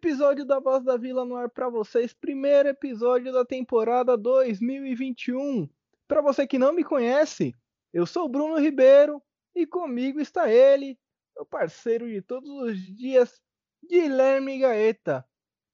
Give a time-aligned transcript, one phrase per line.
[0.00, 5.68] Episódio da Voz da Vila no ar para vocês, primeiro episódio da temporada 2021.
[6.06, 7.52] Para você que não me conhece,
[7.92, 9.20] eu sou Bruno Ribeiro
[9.56, 10.96] e comigo está ele,
[11.34, 13.42] meu parceiro de todos os dias,
[13.90, 15.26] Guilherme Gaeta.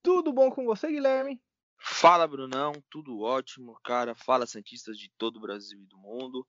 [0.03, 1.39] Tudo bom com você, Guilherme?
[1.79, 4.15] Fala, Brunão, tudo ótimo, cara.
[4.15, 6.47] Fala, Santistas de todo o Brasil e do mundo.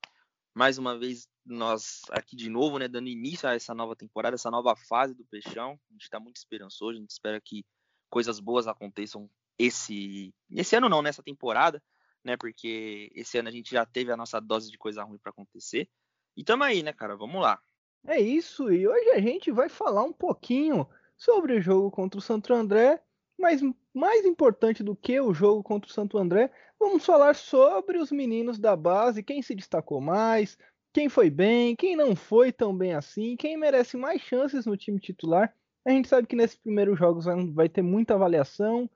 [0.56, 4.50] Mais uma vez, nós aqui de novo, né, dando início a essa nova temporada, essa
[4.50, 5.78] nova fase do Peixão.
[5.90, 7.66] A gente está muito esperançoso, a gente espera que
[8.10, 11.84] coisas boas aconteçam esse, esse ano não, nessa temporada,
[12.24, 15.32] né, porque esse ano a gente já teve a nossa dose de coisa ruim para
[15.32, 15.90] acontecer.
[16.38, 17.62] E tamo aí, né, cara, vamos lá.
[18.08, 20.88] É isso, e hoje a gente vai falar um pouquinho
[21.18, 23.04] sobre o jogo contra o Santo André
[23.38, 23.62] mas
[23.94, 28.60] mais importante do que o jogo contra o Santo André, vamos falar sobre os meninos
[28.60, 30.58] da base, quem se destacou mais,
[30.94, 35.00] quem foi bem, quem não foi tão bem assim, quem merece mais chances no time
[35.00, 35.54] titular.
[35.86, 38.90] A gente sabe que nesses primeiros jogos vai ter muita avaliação,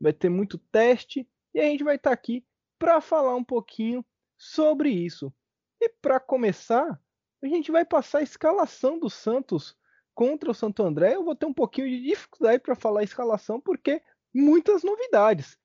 [0.00, 2.44] vai ter muito teste, e a gente vai estar tá aqui
[2.78, 4.04] para falar um pouquinho
[4.36, 5.32] sobre isso.
[5.80, 7.00] E para começar,
[7.42, 9.76] a gente vai passar a escalação do Santos
[10.18, 13.60] contra o Santo André, eu vou ter um pouquinho de dificuldade para falar a escalação,
[13.60, 14.02] porque
[14.34, 15.56] muitas novidades.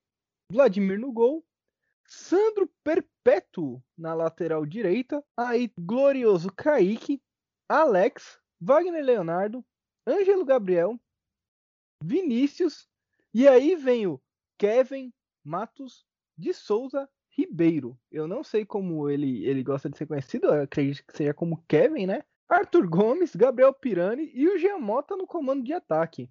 [0.48, 1.44] Vladimir no gol,
[2.06, 7.20] Sandro Perpétuo na lateral direita, aí glorioso Kaique,
[7.68, 9.64] Alex, Wagner Leonardo,
[10.06, 11.00] Ângelo Gabriel,
[12.00, 12.88] Vinícius,
[13.34, 14.22] e aí vem o
[14.56, 16.06] Kevin Matos
[16.38, 17.98] de Souza Ribeiro.
[18.08, 22.06] Eu não sei como ele, ele gosta de ser conhecido, acredito que seja como Kevin,
[22.06, 22.22] né?
[22.48, 26.30] Arthur Gomes, Gabriel Pirani e o Giamota no comando de ataque.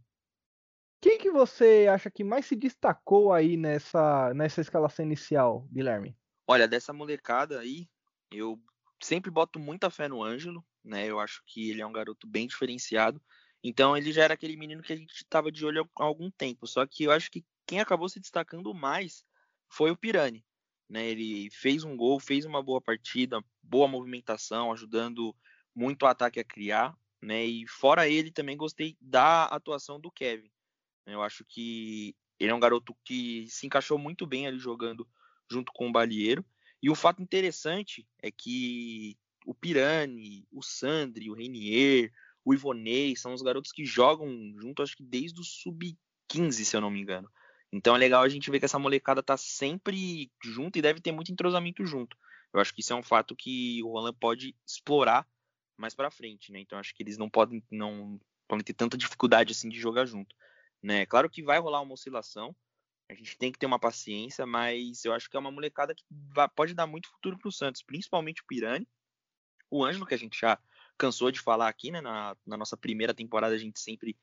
[1.01, 6.16] Quem que você acha que mais se destacou aí nessa, nessa escalação inicial, Guilherme?
[6.47, 7.90] Olha, dessa molecada aí,
[8.31, 8.57] eu
[9.02, 11.06] sempre boto muita fé no Ângelo, né?
[11.06, 13.22] Eu acho que ele é um garoto bem diferenciado.
[13.63, 16.68] Então ele já era aquele menino que a gente estava de olho há algum tempo.
[16.68, 19.25] Só que eu acho que quem acabou se destacando mais
[19.69, 20.46] foi o Pirani.
[20.90, 21.09] Né?
[21.09, 25.35] Ele fez um gol, fez uma boa partida, boa movimentação, ajudando
[25.75, 27.45] muito ataque a criar, né?
[27.45, 30.51] E fora ele, também gostei da atuação do Kevin.
[31.06, 35.07] Eu acho que ele é um garoto que se encaixou muito bem ali jogando
[35.50, 36.45] junto com o Balieiro.
[36.81, 42.11] E o fato interessante é que o Pirani, o Sandri, o Renier,
[42.44, 46.81] o Ivonei são os garotos que jogam junto, acho que desde o sub-15, se eu
[46.81, 47.29] não me engano.
[47.72, 51.11] Então é legal a gente ver que essa molecada tá sempre junto e deve ter
[51.11, 52.17] muito entrosamento junto.
[52.53, 55.28] Eu acho que isso é um fato que o Roland pode explorar
[55.78, 56.59] mais para frente, né?
[56.59, 60.35] Então acho que eles não podem não podem ter tanta dificuldade assim de jogar junto,
[60.81, 61.06] né?
[61.06, 62.56] Claro que vai rolar uma oscilação,
[63.09, 66.03] a gente tem que ter uma paciência, mas eu acho que é uma molecada que
[66.56, 68.88] pode dar muito futuro para o Santos, principalmente o Pirani,
[69.69, 70.59] o Ângelo que a gente já
[70.97, 72.01] cansou de falar aqui, né?
[72.01, 74.17] Na, na nossa primeira temporada a gente sempre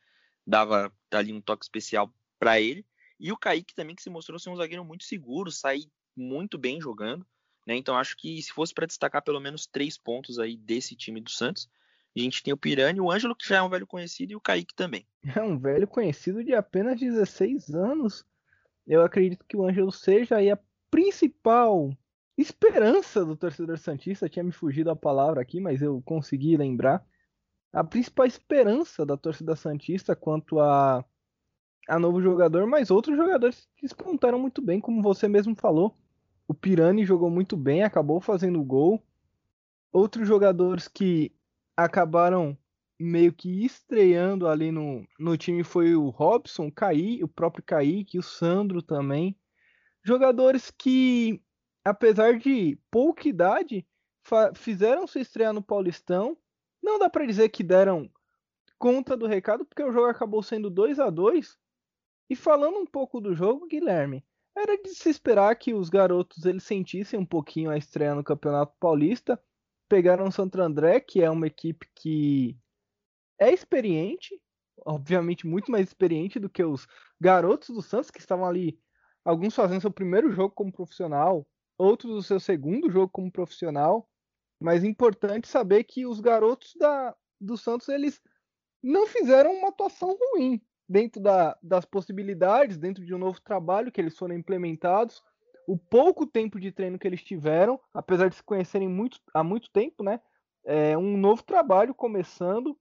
[0.47, 2.85] dava ali um toque especial para ele
[3.21, 6.81] e o Kaique também que se mostrou ser um zagueiro muito seguro, sair muito bem
[6.81, 7.27] jogando.
[7.67, 7.77] Né?
[7.77, 11.31] Então acho que se fosse para destacar pelo menos três pontos aí desse time do
[11.31, 11.69] Santos,
[12.17, 14.41] a gente tem o Pirani, o Ângelo, que já é um velho conhecido, e o
[14.41, 15.07] Kaique também.
[15.37, 18.25] É um velho conhecido de apenas 16 anos.
[18.87, 20.59] Eu acredito que o Ângelo seja aí a
[20.91, 21.97] principal
[22.37, 24.29] esperança do torcedor Santista.
[24.29, 27.05] Tinha me fugido a palavra aqui, mas eu consegui lembrar.
[27.73, 31.05] A principal esperança da torcida Santista quanto a,
[31.87, 35.97] a novo jogador, mas outros jogadores despontaram muito bem, como você mesmo falou.
[36.51, 39.01] O Pirani jogou muito bem, acabou fazendo gol.
[39.93, 41.33] Outros jogadores que
[41.77, 42.59] acabaram
[42.99, 48.19] meio que estreando ali no, no time foi o Robson, o Caí, o próprio Kaique,
[48.19, 49.39] o Sandro também.
[50.03, 51.41] Jogadores que,
[51.85, 53.87] apesar de pouca idade,
[54.57, 56.37] fizeram sua estreia no Paulistão.
[56.83, 58.11] Não dá para dizer que deram
[58.77, 61.57] conta do recado, porque o jogo acabou sendo 2 a 2
[62.29, 64.25] E falando um pouco do jogo, Guilherme,
[64.57, 68.75] era de se esperar que os garotos eles sentissem um pouquinho a estreia no Campeonato
[68.79, 69.43] Paulista.
[69.89, 72.57] Pegaram o Santo André, que é uma equipe que
[73.39, 74.41] é experiente,
[74.85, 76.87] obviamente muito mais experiente do que os
[77.21, 78.79] garotos do Santos que estavam ali,
[79.25, 81.47] alguns fazendo seu primeiro jogo como profissional,
[81.79, 84.09] outros o seu segundo jogo como profissional.
[84.61, 88.21] Mas é importante saber que os garotos da, do Santos eles
[88.83, 94.01] não fizeram uma atuação ruim dentro da, das possibilidades, dentro de um novo trabalho que
[94.01, 95.23] eles foram implementados,
[95.69, 99.71] o pouco tempo de treino que eles tiveram, apesar de se conhecerem muito, há muito
[99.71, 100.21] tempo, né?
[100.65, 102.77] É um novo trabalho começando,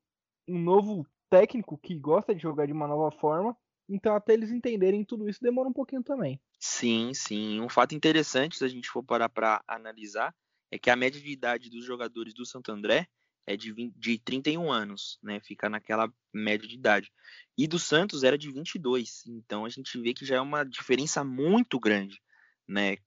[0.48, 3.56] um novo técnico que gosta de jogar de uma nova forma.
[3.88, 6.42] Então, até eles entenderem tudo isso, demora um pouquinho também.
[6.60, 7.62] Sim, sim.
[7.62, 10.34] Um fato interessante, se a gente for parar para analisar,
[10.72, 13.08] é que a média de idade dos jogadores do Santo André
[13.50, 15.40] é de, 20, de 31 anos, né?
[15.40, 17.12] Fica naquela média de idade.
[17.58, 19.26] E do Santos era de 22.
[19.26, 22.22] Então a gente vê que já é uma diferença muito grande,
[22.68, 22.98] né?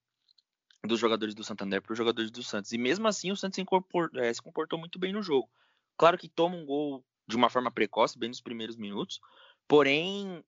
[0.85, 2.73] Dos jogadores do Santander para os jogadores do Santos.
[2.73, 3.65] E mesmo assim o Santos se,
[4.19, 5.49] é, se comportou muito bem no jogo.
[5.97, 9.21] Claro que toma um gol de uma forma precoce, bem nos primeiros minutos.
[9.65, 10.43] Porém,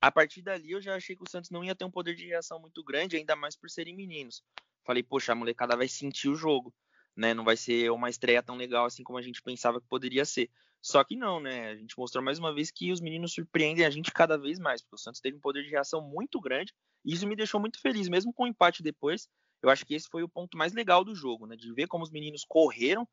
[0.00, 2.24] a partir dali eu já achei que o Santos não ia ter um poder de
[2.26, 4.42] reação muito grande, ainda mais por serem meninos.
[4.82, 6.72] Falei, poxa, a molecada vai sentir o jogo,
[7.16, 7.32] né?
[7.32, 10.50] Não vai ser uma estreia tão legal assim como a gente pensava que poderia ser.
[10.82, 11.70] Só que não, né?
[11.70, 14.82] A gente mostrou mais uma vez que os meninos surpreendem a gente cada vez mais,
[14.82, 16.72] porque o Santos teve um poder de reação muito grande,
[17.04, 19.28] e isso me deixou muito feliz, mesmo com o empate depois.
[19.62, 21.56] Eu acho que esse foi o ponto mais legal do jogo, né?
[21.56, 23.08] De ver como os meninos correram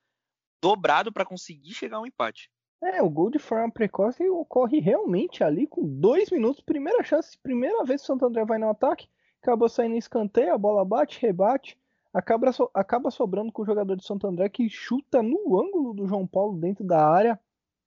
[0.61, 2.49] dobrado para conseguir chegar ao empate.
[2.81, 7.83] É, o gol de forma precoce ocorre realmente ali com dois minutos, primeira chance, primeira
[7.85, 9.07] vez que o Santo André vai no ataque,
[9.41, 11.77] acabou saindo escanteio, a bola bate, rebate,
[12.13, 16.07] acaba, so, acaba sobrando com o jogador de Santo André que chuta no ângulo do
[16.07, 17.39] João Paulo dentro da área.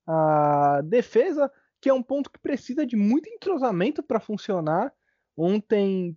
[0.06, 1.50] A defesa,
[1.80, 4.92] que é um ponto que precisa de muito entrosamento para funcionar.
[5.36, 6.16] Ontem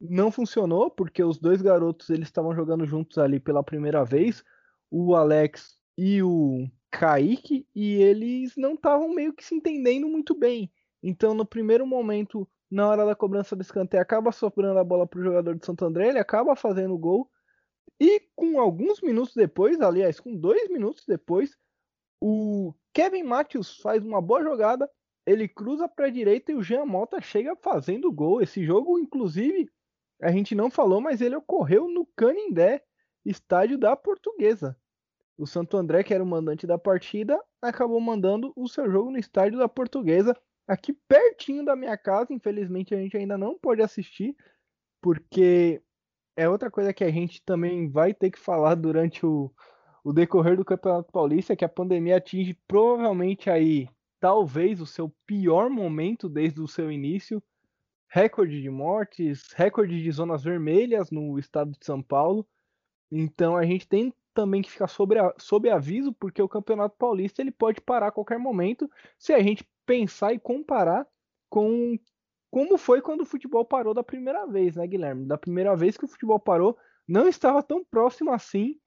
[0.00, 4.42] não funcionou porque os dois garotos eles estavam jogando juntos ali pela primeira vez,
[4.90, 10.72] o Alex e o Kaique, e eles não estavam meio que se entendendo muito bem.
[11.02, 15.20] Então, no primeiro momento, na hora da cobrança do escanteio, acaba sobrando a bola para
[15.20, 17.30] o jogador de Santo André, ele acaba fazendo o gol.
[17.98, 21.56] E com alguns minutos depois, aliás, com dois minutos depois,
[22.20, 24.90] o Kevin Matthews faz uma boa jogada,
[25.26, 28.42] ele cruza para a direita e o Jean Mota chega fazendo gol.
[28.42, 29.70] Esse jogo, inclusive,
[30.20, 32.82] a gente não falou, mas ele ocorreu no Canindé,
[33.24, 34.76] estádio da Portuguesa.
[35.36, 39.18] O Santo André, que era o mandante da partida, acabou mandando o seu jogo no
[39.18, 42.32] estádio da Portuguesa, aqui pertinho da minha casa.
[42.32, 44.36] Infelizmente a gente ainda não pode assistir,
[45.00, 45.82] porque
[46.36, 49.52] é outra coisa que a gente também vai ter que falar durante o,
[50.04, 53.88] o decorrer do Campeonato Paulista, que a pandemia atinge provavelmente aí,
[54.18, 57.42] talvez, o seu pior momento desde o seu início.
[58.08, 62.46] Recorde de mortes, recorde de zonas vermelhas no estado de São Paulo.
[63.10, 67.42] Então a gente tem também que ficar sobre, a, sob aviso, porque o Campeonato Paulista
[67.42, 71.06] ele pode parar a qualquer momento se a gente pensar e comparar
[71.48, 71.98] com
[72.50, 75.26] como foi quando o futebol parou da primeira vez, né, Guilherme?
[75.26, 76.76] Da primeira vez que o futebol parou,
[77.06, 78.78] não estava tão próximo assim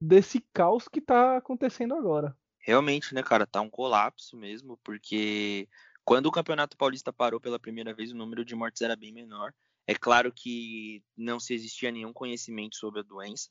[0.00, 2.36] desse caos que está acontecendo agora.
[2.60, 5.68] Realmente, né, cara, tá um colapso mesmo, porque
[6.04, 9.52] quando o Campeonato Paulista parou pela primeira vez, o número de mortes era bem menor.
[9.86, 13.48] É claro que não se existia nenhum conhecimento sobre a doença,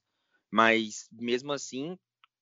[0.51, 1.98] mas mesmo assim,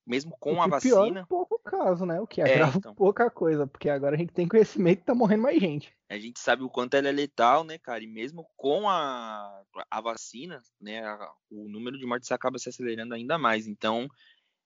[0.06, 1.24] mesmo com a vacina.
[1.24, 2.22] Um pouco caso, né?
[2.22, 2.96] O que agrava é, então...
[2.96, 5.94] pouca coisa, porque agora a gente tem conhecimento e tá morrendo mais gente.
[6.08, 8.04] A gente sabe o quanto ela é letal, né, cara?
[8.04, 11.02] E mesmo com a, a vacina, né,
[11.50, 13.68] o número de mortes acaba se acelerando ainda mais.
[13.68, 14.08] Então,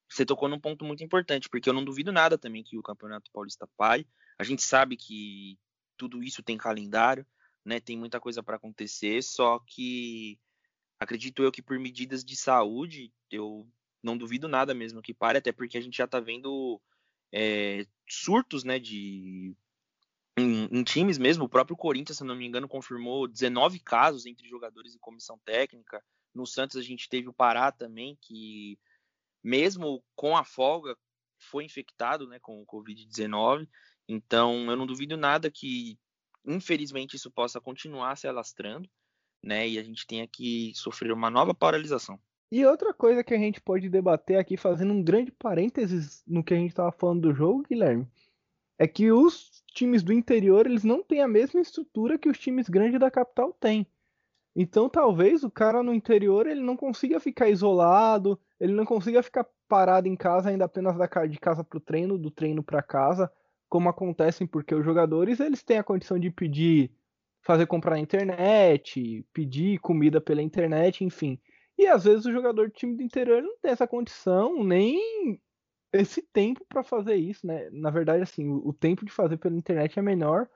[0.10, 3.32] você tocou num ponto muito importante, porque eu não duvido nada também que o Campeonato
[3.32, 4.08] Paulista pare.
[4.38, 5.58] A gente sabe que
[5.98, 7.26] tudo isso tem calendário,
[7.64, 7.80] né?
[7.80, 10.38] Tem muita coisa para acontecer, só que
[11.00, 13.68] acredito eu que por medidas de saúde, eu
[14.02, 16.82] não duvido nada mesmo que pare, até porque a gente já está vendo
[17.32, 19.56] é, surtos, né, de
[20.38, 21.46] em, em, times mesmo.
[21.46, 26.04] O próprio Corinthians, se não me engano, confirmou 19 casos entre jogadores e comissão técnica.
[26.34, 28.78] No Santos a gente teve o Pará também, que
[29.44, 30.98] mesmo com a folga
[31.38, 33.68] foi infectado, né, com o Covid-19.
[34.08, 35.98] Então eu não duvido nada que,
[36.46, 38.90] infelizmente, isso possa continuar se alastrando
[39.44, 39.68] né?
[39.68, 42.20] E a gente tenha que sofrer uma nova paralisação.
[42.52, 46.54] E outra coisa que a gente pode debater aqui, fazendo um grande parênteses no que
[46.54, 48.08] a gente estava falando do jogo, Guilherme,
[48.78, 52.68] é que os times do interior eles não têm a mesma estrutura que os times
[52.68, 53.86] grandes da capital têm.
[54.56, 59.46] Então talvez o cara no interior ele não consiga ficar isolado, ele não consiga ficar
[59.68, 60.96] parado em casa ainda apenas
[61.30, 63.32] de casa para o treino, do treino para casa,
[63.70, 66.92] como acontecem porque os jogadores eles têm a condição de pedir
[67.42, 71.40] fazer comprar na internet, pedir comida pela internet, enfim.
[71.80, 75.42] E às vezes o jogador do time do interior não tem essa condição, nem
[75.94, 77.70] esse tempo para fazer isso, né?
[77.72, 80.50] Na verdade, assim, o, tempo de fazer pela internet é menor,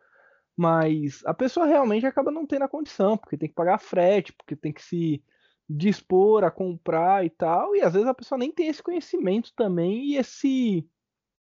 [0.54, 4.54] mas a pessoa realmente acaba não tendo a condição, porque tem que pagar frete, porque
[4.54, 5.24] tem que se
[5.70, 10.04] dispor a comprar e tal, e às vezes a pessoa nem tem esse conhecimento também
[10.08, 10.86] e esse,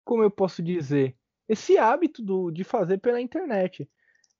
[0.04, 1.16] como eu posso dizer,
[1.48, 3.90] esse hábito do, de fazer pela internet.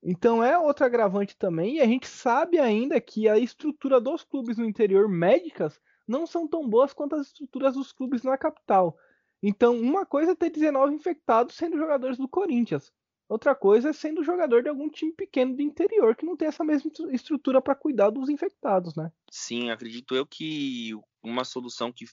[0.04, 4.58] Então é outro agravante também, e a gente sabe ainda que a estrutura dos clubes
[4.58, 8.98] no interior médicas não são tão boas quanto as estruturas dos clubes na capital.
[9.42, 12.92] Então, uma coisa é ter 19 infectados sendo jogadores do Corinthians.
[13.28, 16.62] Outra coisa é sendo jogador de algum time pequeno do interior que não tem essa
[16.62, 19.10] mesma estrutura para cuidar dos infectados, né?
[19.30, 20.92] Sim, acredito eu que
[21.22, 22.04] uma solução que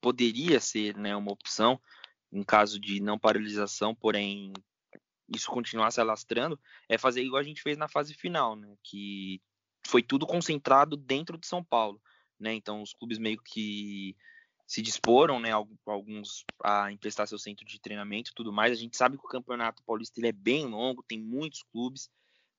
[0.00, 1.80] poderia ser né, uma opção
[2.32, 4.52] em caso de não paralisação, porém
[5.34, 6.58] isso continuar se alastrando,
[6.88, 8.76] é fazer igual a gente fez na fase final, né?
[8.82, 9.40] Que
[9.86, 12.00] foi tudo concentrado dentro de São Paulo,
[12.38, 12.54] né?
[12.54, 14.16] Então os clubes meio que
[14.66, 15.50] se disporam, né,
[15.84, 18.72] alguns a emprestar seu centro de treinamento e tudo mais.
[18.72, 22.10] A gente sabe que o Campeonato Paulista ele é bem longo, tem muitos clubes,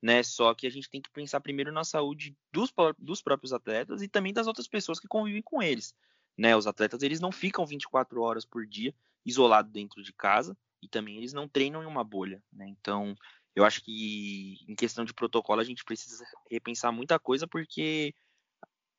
[0.02, 0.22] né?
[0.22, 4.08] Só que a gente tem que pensar primeiro na saúde dos, dos próprios atletas e
[4.08, 5.96] também das outras pessoas que convivem com eles,
[6.38, 6.56] né?
[6.56, 8.94] Os atletas eles não ficam 24 horas por dia
[9.26, 12.68] isolados dentro de casa e também eles não treinam em uma bolha, né?
[12.68, 13.16] Então,
[13.56, 18.14] eu acho que em questão de protocolo a gente precisa repensar muita coisa porque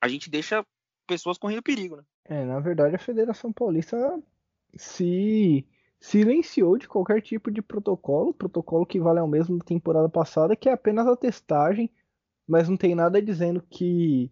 [0.00, 0.64] a gente deixa
[1.06, 2.04] pessoas correndo perigo, né?
[2.24, 3.96] É, na verdade a Federação Paulista
[4.76, 5.66] se
[6.00, 10.68] silenciou de qualquer tipo de protocolo, protocolo que vale ao mesmo da temporada passada, que
[10.68, 11.90] é apenas a testagem,
[12.46, 14.30] mas não tem nada dizendo que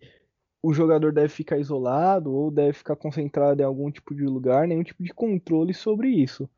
[0.63, 4.85] o jogador deve ficar isolado ou deve ficar concentrado em algum tipo de lugar, nenhum
[4.85, 6.49] tipo de controle sobre isso.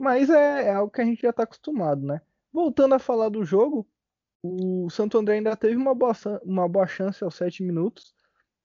[0.00, 2.22] Mas é, é algo que a gente já está acostumado, né?
[2.50, 3.86] Voltando a falar do jogo,
[4.42, 8.14] o Santo André ainda teve uma boa, uma boa chance aos 7 minutos,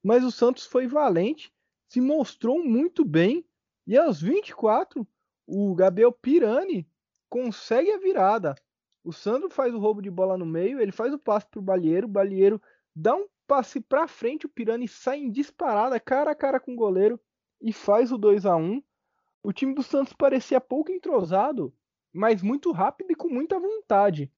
[0.01, 1.53] mas o Santos foi valente,
[1.89, 3.45] se mostrou muito bem,
[3.85, 5.05] e aos 24,
[5.45, 6.87] o Gabriel Pirani
[7.29, 8.55] consegue a virada.
[9.03, 11.63] O Sandro faz o roubo de bola no meio, ele faz o passe para o
[11.63, 12.61] Balieiro, o Balieiro
[12.95, 16.77] dá um passe para frente, o Pirani sai em disparada, cara a cara com o
[16.77, 17.19] goleiro
[17.61, 18.81] e faz o 2 a 1
[19.45, 21.71] O time do Santos parecia pouco entrosado,
[22.11, 24.31] mas muito rápido e com muita vontade.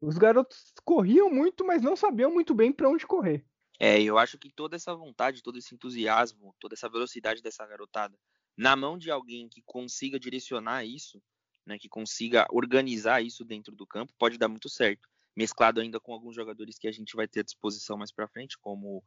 [0.00, 3.46] Os garotos corriam muito, mas não sabiam muito bem para onde correr.
[3.78, 8.18] É, eu acho que toda essa vontade, todo esse entusiasmo, toda essa velocidade dessa garotada,
[8.56, 11.22] na mão de alguém que consiga direcionar isso,
[11.64, 16.12] né, que consiga organizar isso dentro do campo, pode dar muito certo mesclado ainda com
[16.12, 19.02] alguns jogadores que a gente vai ter à disposição mais para frente, como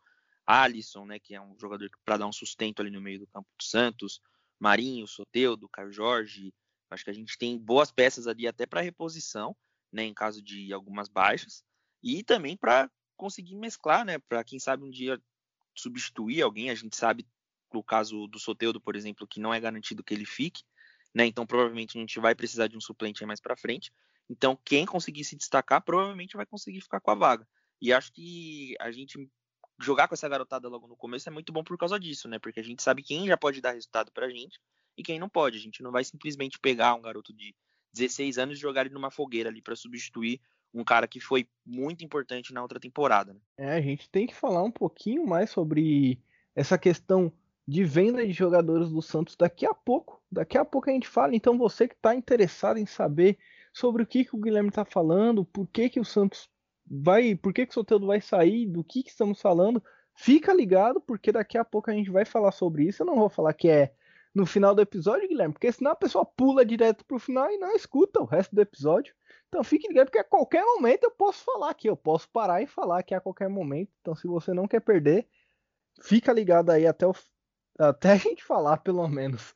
[0.46, 3.50] Alisson, né, que é um jogador para dar um sustento ali no meio do campo
[3.58, 4.22] do Santos,
[4.64, 6.54] Marinho, Soteudo, Caio Jorge.
[6.90, 9.54] Acho que a gente tem boas peças ali até para reposição,
[9.92, 11.66] né, em caso de algumas baixas,
[12.02, 15.22] e também para conseguir mesclar, né, para quem sabe um dia
[15.76, 16.70] substituir alguém.
[16.70, 17.28] A gente sabe
[17.74, 20.64] no caso do Soteudo, por exemplo, que não é garantido que ele fique,
[21.14, 21.26] né?
[21.26, 23.92] Então provavelmente a gente vai precisar de um suplente mais para frente.
[24.30, 27.48] Então, quem conseguir se destacar provavelmente vai conseguir ficar com a vaga.
[27.82, 29.30] E acho que a gente
[29.80, 32.40] jogar com essa garotada logo no começo é muito bom por causa disso, né?
[32.40, 34.60] Porque a gente sabe quem já pode dar resultado pra gente
[34.98, 35.58] e quem não pode.
[35.58, 37.56] A gente não vai simplesmente pegar um garoto de
[37.94, 40.42] 16 anos e jogar ele numa fogueira ali para substituir
[40.74, 43.34] um cara que foi muito importante na outra temporada.
[43.34, 43.40] Né?
[43.58, 46.20] É, a gente tem que falar um pouquinho mais sobre
[46.56, 47.32] essa questão
[47.68, 50.22] de venda de jogadores do Santos daqui a pouco.
[50.32, 51.36] Daqui a pouco a gente fala.
[51.36, 53.38] Então você que está interessado em saber
[53.72, 56.50] sobre o que, que o Guilherme está falando, por que, que o Santos
[56.86, 59.84] vai, por que, que o Soteldo vai sair, do que, que estamos falando.
[60.16, 63.02] Fica ligado, porque daqui a pouco a gente vai falar sobre isso.
[63.02, 63.94] Eu não vou falar que é
[64.34, 67.76] no final do episódio, Guilherme, porque senão a pessoa pula direto pro final e não
[67.76, 69.14] escuta o resto do episódio.
[69.48, 72.68] Então fique ligado, porque a qualquer momento eu posso falar aqui, eu posso parar e
[72.68, 73.92] falar aqui a qualquer momento.
[74.02, 75.28] Então se você não quer perder,
[76.02, 77.14] fica ligado aí até, o,
[77.78, 79.54] até a gente falar, pelo menos.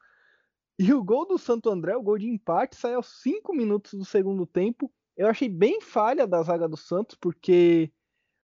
[0.78, 4.06] E o gol do Santo André, o gol de empate, sai aos 5 minutos do
[4.06, 4.94] segundo tempo.
[5.18, 7.92] Eu achei bem falha da zaga do Santos, porque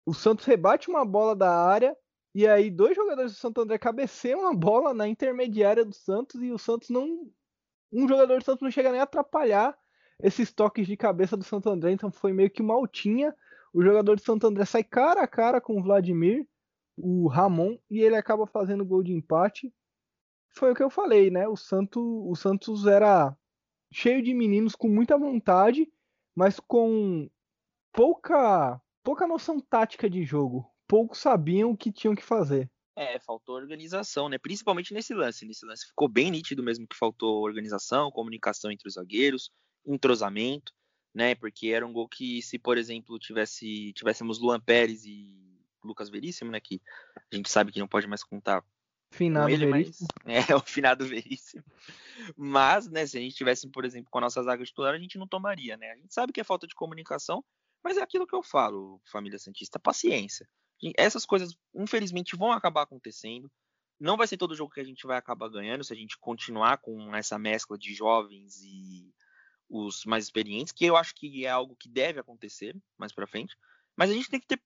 [0.05, 1.97] o Santos rebate uma bola da área
[2.35, 6.51] e aí dois jogadores do Santo André cabeceiam a bola na intermediária do Santos e
[6.51, 7.31] o Santos não.
[7.93, 9.77] Um jogador do Santos não chega nem a atrapalhar
[10.23, 13.35] esses toques de cabeça do Santo André, então foi meio que maltinha.
[13.73, 16.47] O jogador do Santo André sai cara a cara com o Vladimir,
[16.97, 19.73] o Ramon, e ele acaba fazendo gol de empate
[20.59, 21.47] foi o que eu falei, né?
[21.49, 23.35] O, Santo, o Santos era
[23.93, 25.91] cheio de meninos com muita vontade,
[26.39, 27.29] mas com
[27.93, 30.65] pouca pouca noção tática de jogo.
[30.87, 32.71] Poucos sabiam o que tinham que fazer.
[32.95, 34.39] É, faltou organização, né?
[34.39, 35.45] Principalmente nesse lance.
[35.45, 39.51] Nesse lance ficou bem nítido mesmo que faltou organização, comunicação entre os zagueiros,
[39.85, 40.73] entrosamento,
[41.13, 41.35] né?
[41.35, 45.29] Porque era um gol que, se por exemplo tivesse tivéssemos Luan Pérez e
[45.83, 46.61] Lucas Veríssimo, né?
[46.61, 46.81] Que
[47.33, 48.63] a gente sabe que não pode mais contar
[49.11, 50.09] Finado ele, Veríssimo.
[50.25, 51.65] Mas, é, o finado Veríssimo.
[52.37, 55.19] Mas, né, se a gente tivesse, por exemplo, com a nossa zaga titular, a gente
[55.19, 55.93] não tomaria, né?
[55.93, 57.45] A gente sabe que é falta de comunicação,
[57.83, 60.49] mas é aquilo que eu falo, família Santista, paciência.
[60.97, 63.51] Essas coisas, infelizmente, vão acabar acontecendo.
[63.99, 66.79] Não vai ser todo jogo que a gente vai acabar ganhando se a gente continuar
[66.79, 69.13] com essa mescla de jovens e
[69.69, 73.57] os mais experientes, que eu acho que é algo que deve acontecer mais para frente.
[73.97, 74.61] Mas a gente tem que ter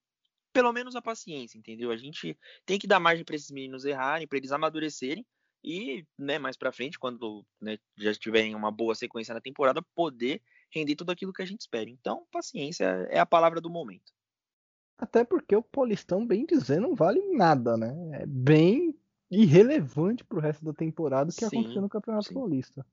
[0.53, 1.91] pelo menos a paciência, entendeu?
[1.91, 5.25] A gente tem que dar margem para esses meninos errarem, para eles amadurecerem
[5.63, 10.41] e, né, mais para frente, quando né, já tiverem uma boa sequência na temporada, poder
[10.71, 11.89] render tudo aquilo que a gente espera.
[11.89, 14.13] Então, paciência é a palavra do momento.
[14.97, 18.21] Até porque o Paulistão, bem dizer, não vale nada, né?
[18.21, 18.95] É bem
[19.29, 22.33] irrelevante pro resto da temporada o que sim, aconteceu no Campeonato sim.
[22.33, 22.85] Paulista.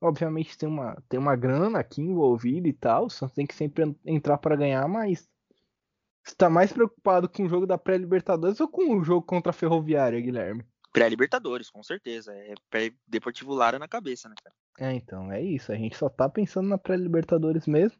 [0.00, 3.96] Obviamente tem uma, tem uma grana aqui envolvida e tal, o Santos tem que sempre
[4.04, 5.28] entrar para ganhar, mas
[6.24, 10.20] está mais preocupado com o jogo da pré-Libertadores ou com o jogo contra a Ferroviária,
[10.20, 10.64] Guilherme?
[10.92, 12.32] Pré-Libertadores, com certeza.
[12.32, 14.54] É pré-Deportivo Lara na cabeça, né, cara?
[14.78, 15.72] É, então, é isso.
[15.72, 17.98] A gente só tá pensando na pré-Libertadores mesmo.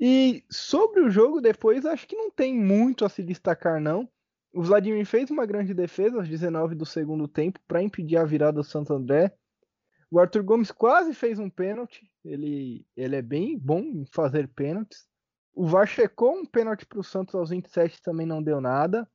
[0.00, 4.08] E sobre o jogo depois, acho que não tem muito a se destacar, não.
[4.52, 8.54] O Vladimir fez uma grande defesa aos 19 do segundo tempo para impedir a virada
[8.54, 9.32] do Santo André.
[10.10, 12.10] O Arthur Gomes quase fez um pênalti.
[12.24, 15.06] Ele, ele é bem bom em fazer pênaltis.
[15.54, 19.08] O VAR checou um pênalti para o Santos aos 27 também não deu nada.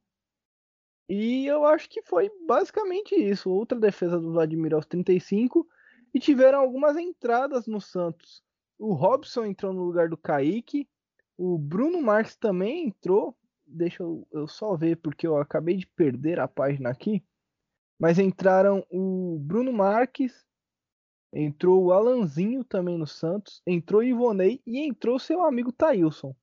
[1.10, 3.50] E eu acho que foi basicamente isso.
[3.50, 5.68] Outra defesa do Vladimir aos 35
[6.14, 8.44] e tiveram algumas entradas no Santos.
[8.78, 10.88] O Robson entrou no lugar do Kaique.
[11.38, 13.36] O Bruno Marques também entrou.
[13.66, 17.24] Deixa eu, eu só ver porque eu acabei de perder a página aqui.
[18.00, 20.46] Mas entraram o Bruno Marques,
[21.34, 26.36] entrou o Alanzinho também no Santos, entrou o Ivonei e entrou seu amigo Tailson.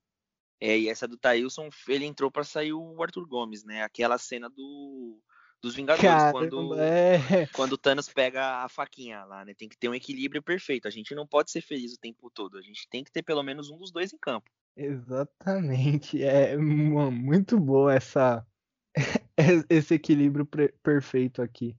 [0.61, 3.83] É, e essa do Tailson, ele entrou para sair o Arthur Gomes, né?
[3.83, 5.21] Aquela cena do
[5.61, 7.47] dos Vingadores, Caramba, quando, é...
[7.55, 9.55] quando o Thanos pega a faquinha lá, né?
[9.55, 10.87] Tem que ter um equilíbrio perfeito.
[10.87, 12.59] A gente não pode ser feliz o tempo todo.
[12.59, 14.51] A gente tem que ter pelo menos um dos dois em campo.
[14.77, 16.23] Exatamente.
[16.23, 18.47] É muito boa essa
[19.71, 20.47] esse equilíbrio
[20.83, 21.75] perfeito aqui.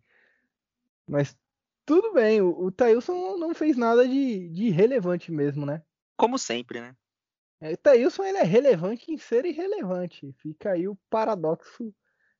[1.07, 1.37] Mas
[1.85, 5.83] tudo bem, o, o Thailson não fez nada de, de relevante mesmo, né?
[6.17, 6.95] Como sempre, né?
[7.61, 10.33] É, o Thailson ele é relevante em ser irrelevante.
[10.39, 11.93] Fica aí o paradoxo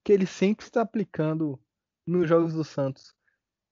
[0.03, 1.59] que ele sempre está aplicando
[2.05, 3.13] nos jogos do Santos.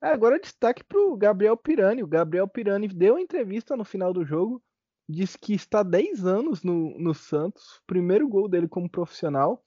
[0.02, 2.04] Agora destaque para o Gabriel Pirani.
[2.04, 4.62] O Gabriel Pirani deu uma entrevista no final do jogo,
[5.08, 9.64] disse que está 10 anos no, no Santos, primeiro gol dele como profissional,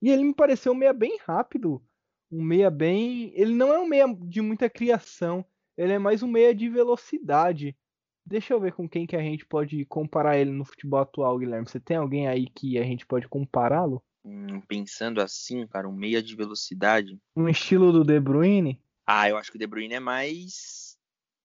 [0.00, 1.82] e ele me pareceu meia bem rápido,
[2.30, 3.32] um meia bem.
[3.34, 5.44] Ele não é um meia de muita criação,
[5.76, 7.76] ele é mais um meia de velocidade.
[8.24, 11.66] Deixa eu ver com quem que a gente pode comparar ele no futebol atual, Guilherme.
[11.66, 14.02] Você tem alguém aí que a gente pode compará-lo?
[14.24, 17.18] Hum, pensando assim, cara, um meia de velocidade.
[17.34, 18.80] Um estilo do De Bruyne?
[19.06, 20.96] Ah, eu acho que o De Bruyne é mais.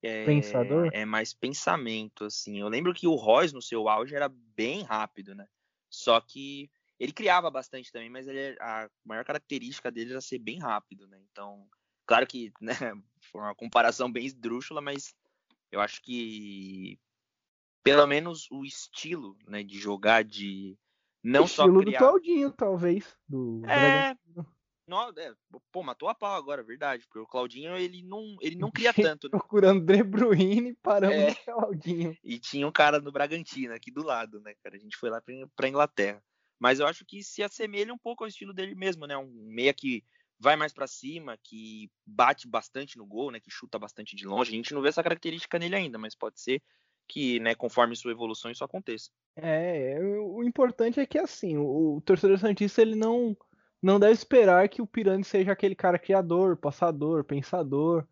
[0.04, 0.90] É, Pensador?
[0.94, 2.60] É mais pensamento, assim.
[2.60, 5.48] Eu lembro que o Royce, no seu auge, era bem rápido, né?
[5.90, 6.70] Só que
[7.02, 11.20] ele criava bastante também, mas ele, a maior característica dele era ser bem rápido, né?
[11.32, 11.68] Então,
[12.06, 12.76] claro que né,
[13.32, 15.16] foi uma comparação bem esdrúxula, mas
[15.72, 17.00] eu acho que
[17.82, 20.78] pelo menos o estilo né, de jogar, de
[21.24, 21.98] não Estilo só criar...
[21.98, 23.18] do Claudinho, talvez.
[23.28, 24.16] Do é...
[24.88, 25.34] Não, é,
[25.72, 27.04] pô, matou a pau agora, verdade.
[27.06, 29.28] Porque o Claudinho, ele não, ele não cria tanto.
[29.28, 29.32] Né?
[29.32, 31.30] Procurando De Bruyne, paramos é...
[31.30, 32.16] no Claudinho.
[32.24, 34.76] E tinha um cara no Bragantino, aqui do lado, né, cara?
[34.76, 36.22] A gente foi lá pra, pra Inglaterra.
[36.62, 39.18] Mas eu acho que se assemelha um pouco ao estilo dele mesmo, né?
[39.18, 40.04] Um meia que
[40.40, 43.40] vai mais para cima, que bate bastante no gol, né?
[43.40, 44.52] Que chuta bastante de longe.
[44.52, 46.62] A gente não vê essa característica nele ainda, mas pode ser
[47.08, 49.10] que, né, conforme sua evolução, isso aconteça.
[49.36, 53.36] É, o importante é que assim, o, o torcedor santista ele não
[53.82, 58.08] não deve esperar que o Pirani seja aquele cara criador, passador, pensador,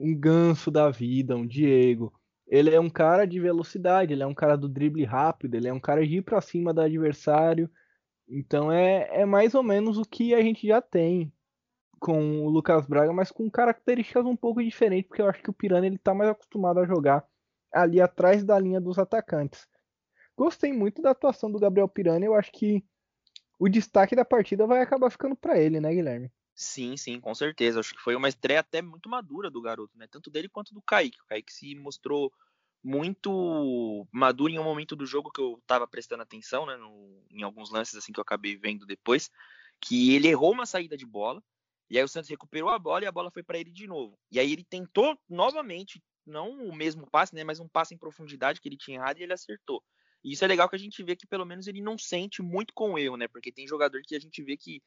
[0.00, 2.12] um ganso da vida, um Diego.
[2.48, 5.72] Ele é um cara de velocidade, ele é um cara do drible rápido, ele é
[5.72, 7.70] um cara de ir para cima do adversário.
[8.28, 11.32] Então é, é mais ou menos o que a gente já tem
[11.98, 15.54] com o Lucas Braga, mas com características um pouco diferentes, porque eu acho que o
[15.54, 17.26] Pirani ele tá mais acostumado a jogar
[17.72, 19.66] ali atrás da linha dos atacantes.
[20.36, 22.84] Gostei muito da atuação do Gabriel Pirani, eu acho que
[23.58, 26.30] o destaque da partida vai acabar ficando para ele, né, Guilherme?
[26.54, 27.80] Sim, sim, com certeza.
[27.80, 30.06] Acho que foi uma estreia até muito madura do garoto, né?
[30.08, 31.20] Tanto dele quanto do Kaique.
[31.20, 32.32] O Kaique se mostrou
[32.84, 36.76] muito maduro em um momento do jogo que eu tava prestando atenção, né?
[36.76, 39.30] No, em alguns lances assim que eu acabei vendo depois,
[39.80, 41.42] que ele errou uma saída de bola,
[41.88, 44.18] e aí o Santos recuperou a bola e a bola foi para ele de novo.
[44.30, 48.60] E aí ele tentou novamente não o mesmo passe, né, mas um passe em profundidade
[48.60, 49.82] que ele tinha errado e ele acertou.
[50.22, 52.72] E isso é legal que a gente vê que pelo menos ele não sente muito
[52.74, 53.28] com o erro, né?
[53.28, 54.82] Porque tem jogador que a gente vê que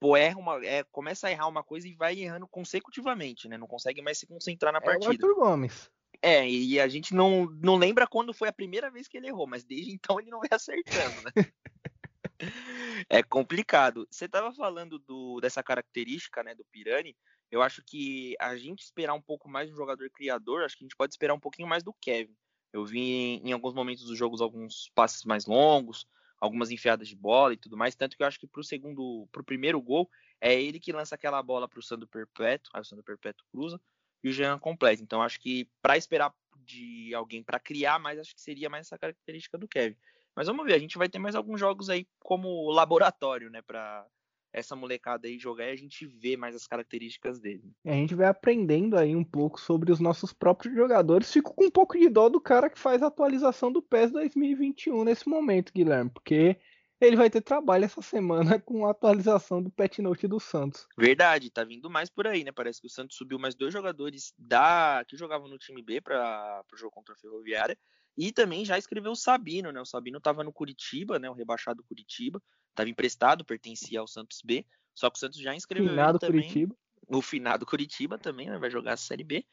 [0.00, 3.56] pô, erra uma, é, começa a errar uma coisa e vai errando consecutivamente, né?
[3.56, 5.04] Não consegue mais se concentrar na partida.
[5.04, 5.90] É o Arthur Gomes.
[6.22, 9.46] É, e a gente não, não lembra quando foi a primeira vez que ele errou,
[9.46, 11.32] mas desde então ele não vem acertando, né?
[13.08, 14.06] é complicado.
[14.10, 17.16] Você estava falando do, dessa característica, né, do Pirani.
[17.50, 20.86] Eu acho que a gente esperar um pouco mais um jogador criador, acho que a
[20.86, 22.36] gente pode esperar um pouquinho mais do Kevin.
[22.72, 26.06] Eu vi em, em alguns momentos dos jogos alguns passes mais longos,
[26.38, 29.42] algumas enfiadas de bola e tudo mais, tanto que eu acho que pro segundo, pro
[29.42, 30.08] primeiro gol,
[30.40, 33.80] é ele que lança aquela bola pro Sandro Perpétuo, aí o Sandro Perpétuo cruza
[34.22, 35.02] e o Jean completa.
[35.02, 38.98] Então acho que para esperar de alguém para criar mais, acho que seria mais essa
[38.98, 39.96] característica do Kevin.
[40.34, 44.06] Mas vamos ver, a gente vai ter mais alguns jogos aí como laboratório, né, para
[44.52, 47.72] essa molecada aí jogar e a gente vê mais as características dele.
[47.84, 51.32] A gente vai aprendendo aí um pouco sobre os nossos próprios jogadores.
[51.32, 55.04] Fico com um pouco de dó do cara que faz a atualização do PES 2021
[55.04, 56.56] nesse momento, Guilherme, porque
[57.00, 60.86] ele vai ter trabalho essa semana com a atualização do Pet Note do Santos.
[60.96, 62.52] Verdade, tá vindo mais por aí, né?
[62.52, 66.62] Parece que o Santos subiu mais dois jogadores da que jogavam no time B para
[66.72, 67.78] o jogo contra a Ferroviária
[68.16, 69.80] e também já escreveu o Sabino, né?
[69.80, 71.30] O Sabino estava no Curitiba, né?
[71.30, 75.88] O rebaixado Curitiba, estava emprestado, pertencia ao Santos B, só que o Santos já inscreveu
[75.88, 76.42] finado ele também.
[76.42, 76.76] Curitiba.
[77.08, 78.58] O finado Curitiba também, né?
[78.58, 79.44] Vai jogar a Série B.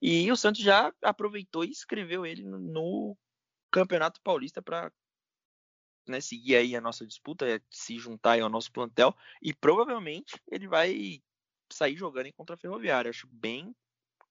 [0.00, 3.16] E o Santos já aproveitou e escreveu ele no
[3.70, 4.92] Campeonato Paulista para
[6.06, 10.66] né, seguir aí a nossa disputa, é se juntar ao nosso plantel e provavelmente ele
[10.66, 11.22] vai
[11.72, 13.10] sair jogando em contra a Ferroviária.
[13.10, 13.74] Acho bem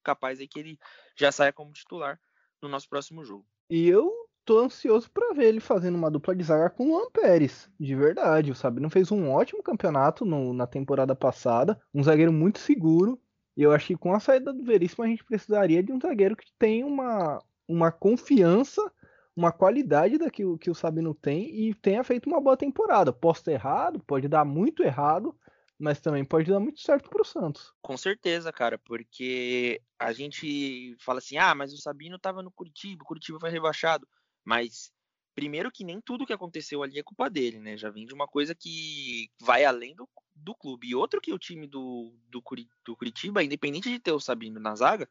[0.03, 0.79] capaz aí que ele
[1.15, 2.19] já saia como titular
[2.61, 3.45] no nosso próximo jogo.
[3.69, 4.11] E eu
[4.45, 7.95] tô ansioso para ver ele fazendo uma dupla de zaga com o Luan Pérez, de
[7.95, 8.51] verdade.
[8.51, 13.19] O Sabino fez um ótimo campeonato no, na temporada passada, um zagueiro muito seguro.
[13.55, 16.35] E eu acho que com a saída do Veríssimo a gente precisaria de um zagueiro
[16.35, 18.81] que tem uma, uma confiança
[19.35, 23.13] uma qualidade daquilo que o Sabino tem e tenha feito uma boa temporada.
[23.13, 25.37] Posso ter errado, pode dar muito errado,
[25.79, 27.73] mas também pode dar muito certo para o Santos.
[27.81, 33.03] Com certeza, cara, porque a gente fala assim: ah, mas o Sabino estava no Curitiba,
[33.03, 34.07] o Curitiba foi rebaixado.
[34.43, 34.91] Mas,
[35.33, 37.77] primeiro, que nem tudo que aconteceu ali é culpa dele, né?
[37.77, 40.87] Já vem de uma coisa que vai além do, do clube.
[40.87, 42.43] E outro que o time do, do,
[42.85, 45.07] do Curitiba, independente de ter o Sabino na zaga,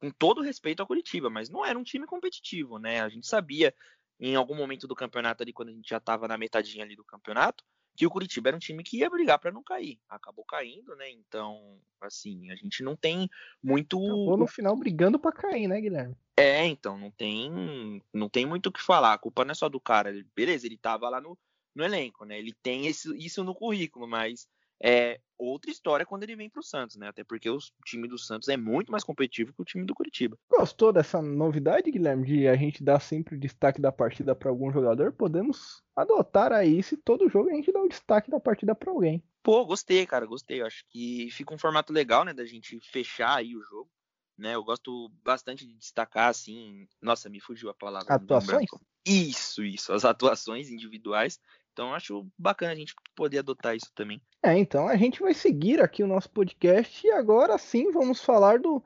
[0.00, 3.00] com todo respeito ao Curitiba, mas não era um time competitivo, né?
[3.00, 3.74] A gente sabia
[4.18, 7.04] em algum momento do campeonato ali, quando a gente já estava na metadinha ali do
[7.04, 7.64] campeonato,
[7.96, 9.98] que o Curitiba era um time que ia brigar para não cair.
[10.08, 11.10] Acabou caindo, né?
[11.10, 13.28] Então, assim, a gente não tem
[13.62, 13.98] muito.
[13.98, 16.16] Acabou no final brigando para cair, né, Guilherme?
[16.36, 19.12] É, então, não tem, não tem muito o que falar.
[19.12, 20.12] A culpa não é só do cara.
[20.34, 21.36] Beleza, ele tava lá no,
[21.74, 22.38] no elenco, né?
[22.38, 24.48] Ele tem esse, isso no currículo, mas
[24.82, 27.08] é outra história quando ele vem para o Santos, né?
[27.08, 30.36] Até porque o time do Santos é muito mais competitivo que o time do Curitiba.
[30.50, 34.70] Gostou dessa novidade, Guilherme, de a gente dar sempre o destaque da partida para algum
[34.70, 35.12] jogador?
[35.12, 39.22] Podemos adotar aí se todo jogo a gente dá o destaque da partida para alguém.
[39.42, 40.60] Pô, gostei, cara, gostei.
[40.60, 43.90] Eu acho que fica um formato legal, né, da gente fechar aí o jogo.
[44.36, 46.88] Né, eu gosto bastante de destacar, assim.
[47.02, 48.14] Nossa, me fugiu a palavra.
[48.14, 48.70] Atuações?
[49.04, 49.92] Isso, isso.
[49.92, 51.38] As atuações individuais
[51.72, 54.20] então acho bacana a gente poder adotar isso também.
[54.42, 58.58] É, então a gente vai seguir aqui o nosso podcast e agora sim vamos falar
[58.58, 58.82] do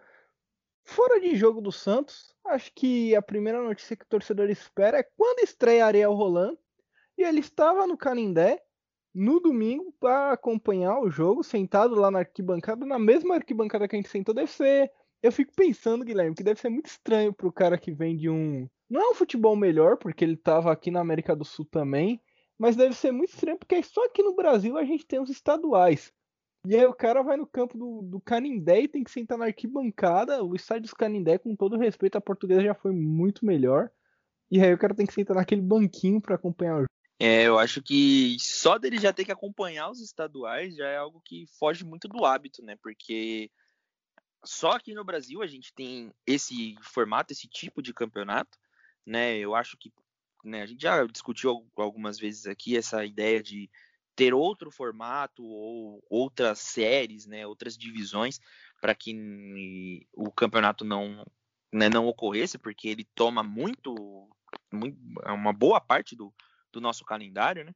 [0.84, 2.34] fora de jogo do Santos.
[2.46, 6.56] Acho que a primeira notícia que o torcedor espera é quando estreia Ariel Roland.
[7.16, 8.60] E ele estava no Canindé
[9.14, 13.98] no domingo para acompanhar o jogo, sentado lá na arquibancada, na mesma arquibancada que a
[13.98, 14.34] gente sentou.
[14.34, 14.90] Deve ser.
[15.22, 18.28] Eu fico pensando, Guilherme, que deve ser muito estranho para o cara que vem de
[18.28, 18.68] um.
[18.90, 22.20] Não é um futebol melhor, porque ele estava aqui na América do Sul também
[22.58, 26.12] mas deve ser muito estranho, porque só aqui no Brasil a gente tem os estaduais.
[26.66, 29.46] E aí o cara vai no campo do, do Canindé e tem que sentar na
[29.46, 30.42] arquibancada.
[30.42, 33.90] O estádio dos Canindé, com todo respeito, a portuguesa já foi muito melhor.
[34.50, 36.88] E aí o cara tem que sentar naquele banquinho para acompanhar o jogo.
[37.20, 41.20] É, eu acho que só dele já ter que acompanhar os estaduais já é algo
[41.24, 42.76] que foge muito do hábito, né?
[42.82, 43.50] Porque
[44.44, 48.58] só aqui no Brasil a gente tem esse formato, esse tipo de campeonato,
[49.06, 49.36] né?
[49.36, 49.92] Eu acho que
[50.44, 53.70] né, a gente já discutiu algumas vezes aqui essa ideia de
[54.14, 58.38] ter outro formato ou outras séries, né, outras divisões
[58.80, 61.24] para que o campeonato não
[61.72, 64.28] né, não ocorresse, porque ele toma muito,
[64.72, 66.32] muito uma boa parte do,
[66.72, 67.74] do nosso calendário, né?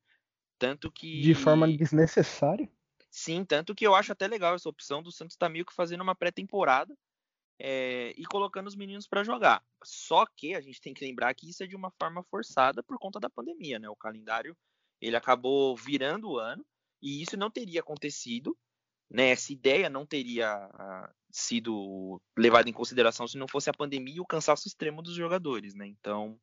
[0.57, 2.71] Tanto que de forma desnecessária.
[3.11, 6.03] Sim, tanto que eu acho até legal essa opção do Santos tá meio que fazendo
[6.03, 6.97] uma pré-temporada
[7.59, 9.62] é, e colocando os meninos para jogar.
[9.83, 12.99] Só que a gente tem que lembrar que isso é de uma forma forçada por
[12.99, 13.88] conta da pandemia, né?
[13.88, 14.57] O calendário
[15.01, 16.64] ele acabou virando o ano
[17.03, 18.57] e isso não teria acontecido,
[19.11, 19.31] né?
[19.31, 24.21] Essa ideia não teria uh, sido levada em consideração se não fosse a pandemia e
[24.21, 25.87] o cansaço extremo dos jogadores, né?
[25.87, 26.38] Então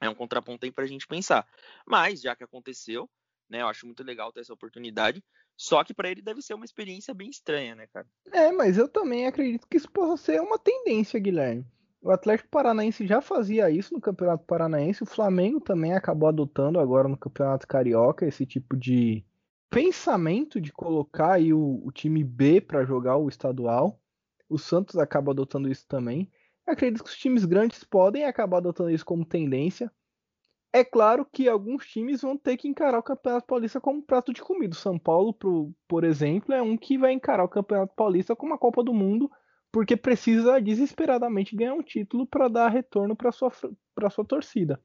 [0.00, 1.46] é um contraponto aí para a gente pensar.
[1.86, 3.08] Mas já que aconteceu,
[3.48, 3.62] né?
[3.62, 5.22] Eu acho muito legal ter essa oportunidade.
[5.60, 8.06] Só que para ele deve ser uma experiência bem estranha, né, cara?
[8.32, 11.66] É, mas eu também acredito que isso possa ser uma tendência, Guilherme.
[12.00, 17.08] O Atlético Paranaense já fazia isso no Campeonato Paranaense, o Flamengo também acabou adotando agora
[17.08, 19.22] no Campeonato Carioca esse tipo de
[19.68, 24.00] pensamento de colocar aí o, o time B para jogar o estadual.
[24.48, 26.32] O Santos acaba adotando isso também.
[26.66, 29.92] Acredito que os times grandes podem acabar adotando isso como tendência.
[30.72, 34.40] É claro que alguns times vão ter que encarar o Campeonato Paulista como prato de
[34.40, 34.72] comida.
[34.72, 38.54] O São Paulo, por, por exemplo, é um que vai encarar o Campeonato Paulista como
[38.54, 39.28] a Copa do Mundo,
[39.72, 44.80] porque precisa desesperadamente ganhar um título para dar retorno para sua sua torcida.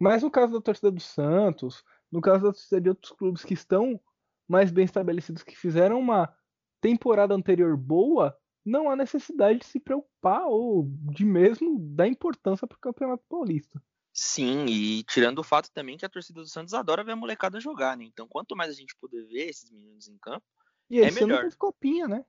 [0.00, 3.54] Mas no caso da torcida do Santos, no caso da torcida de outros clubes que
[3.54, 4.00] estão
[4.48, 6.32] mais bem estabelecidos que fizeram uma
[6.80, 12.76] temporada anterior boa, não há necessidade de se preocupar ou de mesmo dar importância para
[12.76, 13.80] o Campeonato Paulista.
[14.20, 17.60] Sim, e tirando o fato também que a torcida do Santos adora ver a molecada
[17.60, 18.02] jogar, né?
[18.02, 20.44] Então, quanto mais a gente puder ver esses meninos em campo,
[20.90, 21.44] e é melhor.
[21.44, 22.24] Teve copinha, né?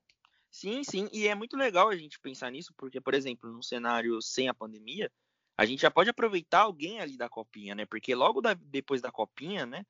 [0.52, 4.22] Sim, sim, e é muito legal a gente pensar nisso, porque, por exemplo, num cenário
[4.22, 5.12] sem a pandemia,
[5.58, 7.88] a gente já pode aproveitar alguém ali da copinha, né?
[7.88, 9.84] Porque logo da, depois da copinha, né?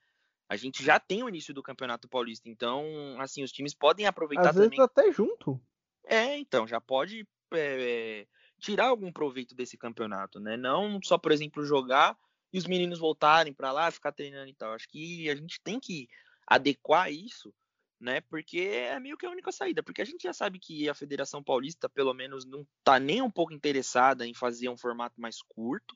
[0.48, 4.52] A gente já tem o início do Campeonato Paulista, então, assim, os times podem aproveitar
[4.52, 4.70] Às também.
[4.70, 5.60] vezes até junto.
[6.06, 8.26] É, então, já pode é,
[8.60, 10.58] tirar algum proveito desse campeonato, né?
[10.58, 12.18] Não só, por exemplo, jogar
[12.52, 14.74] e os meninos voltarem para lá, ficar treinando e tal.
[14.74, 16.08] Acho que a gente tem que
[16.48, 17.54] adequar isso,
[18.00, 18.22] né?
[18.22, 21.44] Porque é meio que a única saída, porque a gente já sabe que a Federação
[21.44, 25.96] Paulista, pelo menos, não tá nem um pouco interessada em fazer um formato mais curto,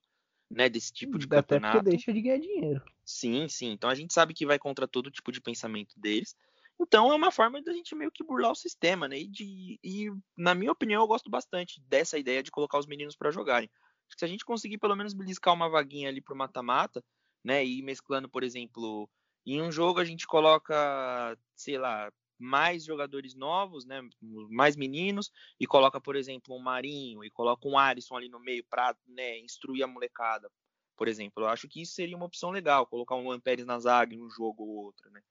[0.50, 1.78] né, desse tipo de Até campeonato.
[1.80, 2.84] porque deixa de ganhar dinheiro.
[3.04, 3.72] Sim, sim.
[3.72, 6.36] Então a gente sabe que vai contra todo tipo de pensamento deles.
[6.84, 9.18] Então é uma forma da gente meio que burlar o sistema, né?
[9.18, 13.16] E, de, e na minha opinião, eu gosto bastante dessa ideia de colocar os meninos
[13.16, 13.70] para jogarem.
[14.08, 17.04] Acho que se a gente conseguir pelo menos beliscar uma vaguinha ali pro mata-mata,
[17.44, 17.66] né?
[17.66, 19.10] E mesclando, por exemplo,
[19.46, 24.02] em um jogo a gente coloca, sei lá, mais jogadores novos, né?
[24.50, 28.66] Mais meninos, e coloca, por exemplo, um Marinho, e coloca um Alisson ali no meio
[28.70, 30.52] para né, instruir a molecada,
[30.98, 31.44] por exemplo.
[31.44, 34.22] Eu acho que isso seria uma opção legal, colocar um Luan Pérez na zaga em
[34.22, 35.22] um jogo ou outro, né?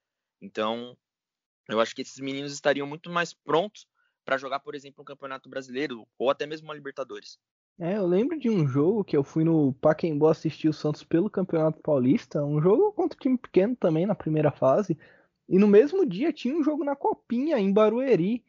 [0.40, 0.96] Então,
[1.68, 3.87] eu acho que esses meninos estariam muito mais prontos
[4.25, 7.38] para jogar, por exemplo, um Campeonato Brasileiro ou até mesmo uma Libertadores.
[7.79, 11.31] É, eu lembro de um jogo que eu fui no Pacaembu assistir o Santos pelo
[11.31, 14.96] Campeonato Paulista, um jogo contra time pequeno também na primeira fase,
[15.48, 18.44] e no mesmo dia tinha um jogo na Copinha em Barueri.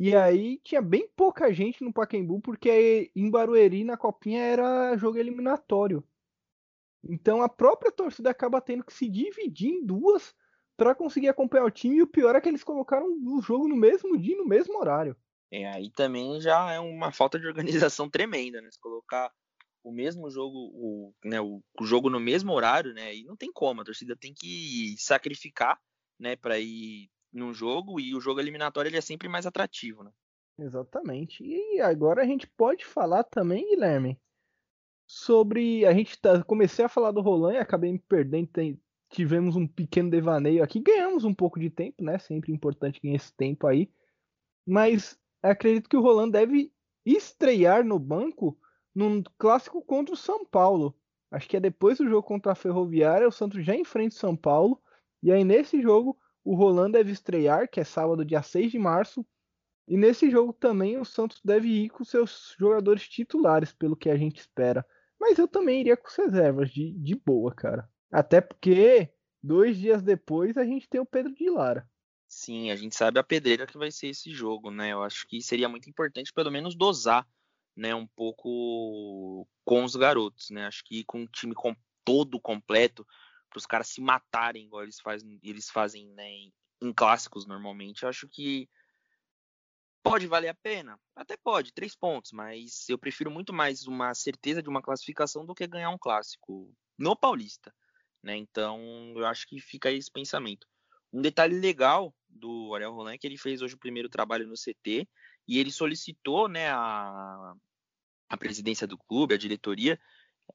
[0.00, 5.18] E aí tinha bem pouca gente no Pacaembu, porque em Barueri na Copinha era jogo
[5.18, 6.02] eliminatório.
[7.04, 10.34] Então a própria torcida acaba tendo que se dividir em duas
[10.76, 11.96] para conseguir acompanhar o time.
[11.96, 15.16] E o pior é que eles colocaram o jogo no mesmo dia, no mesmo horário.
[15.50, 17.46] É, aí também já é uma falta de
[17.88, 18.70] organização tremenda, né?
[18.70, 19.32] Se colocar
[19.84, 23.14] o mesmo jogo, o, né, o, o jogo no mesmo horário, né?
[23.14, 25.78] E não tem como, a torcida tem que sacrificar,
[26.18, 30.10] né, para ir num jogo e o jogo eliminatório ele é sempre mais atrativo, né?
[30.58, 31.44] Exatamente.
[31.44, 34.18] E agora a gente pode falar também, Guilherme,
[35.06, 38.80] sobre a gente tá, comecei a falar do Roland e acabei me perdendo, tem,
[39.14, 42.18] tivemos um pequeno devaneio aqui, ganhamos um pouco de tempo, né?
[42.18, 43.88] Sempre importante ganhar esse tempo aí.
[44.66, 46.72] Mas acredito que o Roland deve
[47.06, 48.58] estrear no banco
[48.94, 50.96] num clássico contra o São Paulo.
[51.30, 54.36] Acho que é depois do jogo contra a Ferroviária, o Santos já enfrenta o São
[54.36, 54.80] Paulo.
[55.22, 59.24] E aí nesse jogo o Roland deve estrear, que é sábado, dia 6 de março.
[59.86, 64.16] E nesse jogo também o Santos deve ir com seus jogadores titulares, pelo que a
[64.16, 64.84] gente espera.
[65.20, 67.88] Mas eu também iria com reservas, de, de boa, cara.
[68.14, 71.90] Até porque dois dias depois a gente tem o Pedro de Lara.
[72.28, 74.92] Sim, a gente sabe a pedreira que vai ser esse jogo, né?
[74.92, 77.26] Eu acho que seria muito importante pelo menos dosar,
[77.74, 80.64] né, um pouco com os garotos, né?
[80.64, 81.74] Acho que com o time com,
[82.04, 83.04] todo completo,
[83.50, 88.08] para os caras se matarem igual eles fazem, eles fazem né, em, clássicos normalmente, eu
[88.08, 88.68] acho que
[90.04, 91.00] pode valer a pena.
[91.16, 95.52] Até pode, três pontos, mas eu prefiro muito mais uma certeza de uma classificação do
[95.52, 97.74] que ganhar um clássico no Paulista
[98.24, 98.36] né?
[98.36, 100.66] Então, eu acho que fica esse pensamento.
[101.12, 104.54] Um detalhe legal do Ariel Roland é que ele fez hoje o primeiro trabalho no
[104.54, 105.08] CT
[105.46, 107.54] e ele solicitou, né, a,
[108.28, 110.00] a presidência do clube, a diretoria,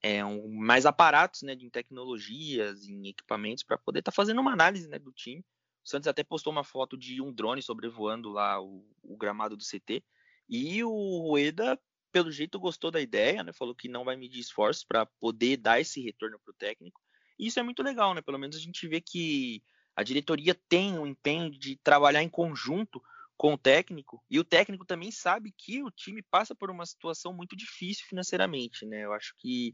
[0.02, 4.52] é, um, mais aparatos, né, de tecnologias, em equipamentos para poder estar tá fazendo uma
[4.52, 5.46] análise, né, do time.
[5.86, 9.64] O Santos até postou uma foto de um drone sobrevoando lá o, o gramado do
[9.64, 10.04] CT
[10.50, 11.80] e o Rueda
[12.12, 13.54] pelo jeito gostou da ideia, né?
[13.54, 17.00] Falou que não vai medir esforços para poder dar esse retorno para o técnico.
[17.39, 18.21] Isso é muito legal, né?
[18.21, 19.63] Pelo menos a gente vê que
[19.95, 23.02] a diretoria tem o empenho de trabalhar em conjunto
[23.38, 27.32] com o técnico, e o técnico também sabe que o time passa por uma situação
[27.32, 29.06] muito difícil financeiramente, né?
[29.06, 29.73] Eu acho que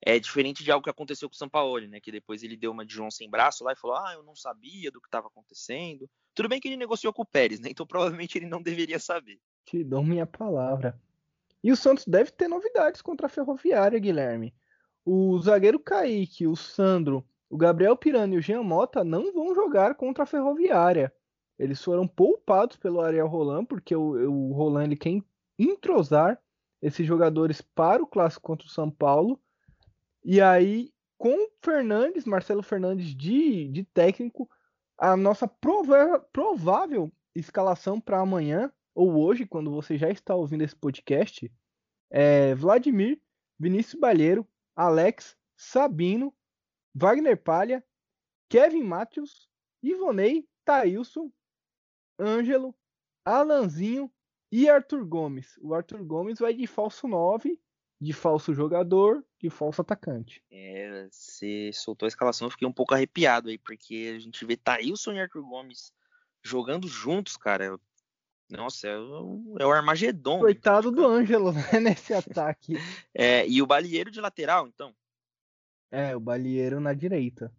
[0.00, 2.00] é diferente de algo que aconteceu com o São Paulo, né?
[2.00, 4.36] Que depois ele deu uma de João sem braço lá e falou: Ah, eu não
[4.36, 6.08] sabia do que estava acontecendo.
[6.32, 7.70] Tudo bem que ele negociou com o Pérez, né?
[7.76, 9.40] Então provavelmente ele não deveria saber.
[9.64, 10.96] Te dou minha palavra.
[11.64, 14.54] E o Santos deve ter novidades contra a Ferroviária, Guilherme.
[15.08, 19.94] O zagueiro Kaique, o Sandro, o Gabriel Pirani e o Jean Mota não vão jogar
[19.94, 21.14] contra a Ferroviária.
[21.56, 25.22] Eles foram poupados pelo Ariel Roland, porque o, o Roland ele quer
[25.56, 26.36] entrosar
[26.82, 29.40] esses jogadores para o clássico contra o São Paulo.
[30.24, 34.50] E aí, com Fernandes, Marcelo Fernandes de, de técnico,
[34.98, 35.46] a nossa
[36.32, 41.48] provável escalação para amanhã, ou hoje, quando você já está ouvindo esse podcast,
[42.10, 43.20] é Vladimir,
[43.58, 44.44] Vinícius Balheiro,
[44.76, 46.32] Alex, Sabino,
[46.94, 47.82] Wagner Palha,
[48.48, 49.48] Kevin Matheus,
[49.82, 51.32] Ivonei, Thailson,
[52.18, 52.74] Ângelo,
[53.24, 54.12] Alanzinho
[54.52, 55.58] e Arthur Gomes.
[55.60, 57.58] O Arthur Gomes vai de falso 9,
[58.00, 60.44] de falso jogador, de falso atacante.
[60.50, 64.56] É, você soltou a escalação, eu fiquei um pouco arrepiado aí, porque a gente vê
[64.56, 65.92] Thailson e Arthur Gomes
[66.42, 67.78] jogando juntos, cara.
[68.48, 70.38] Nossa, é o, é o Armagedon.
[70.38, 72.74] Coitado do Ângelo, né, nesse ataque.
[73.14, 74.94] É, e o Balieiro de lateral, então?
[75.90, 77.52] É, o Balieiro na direita.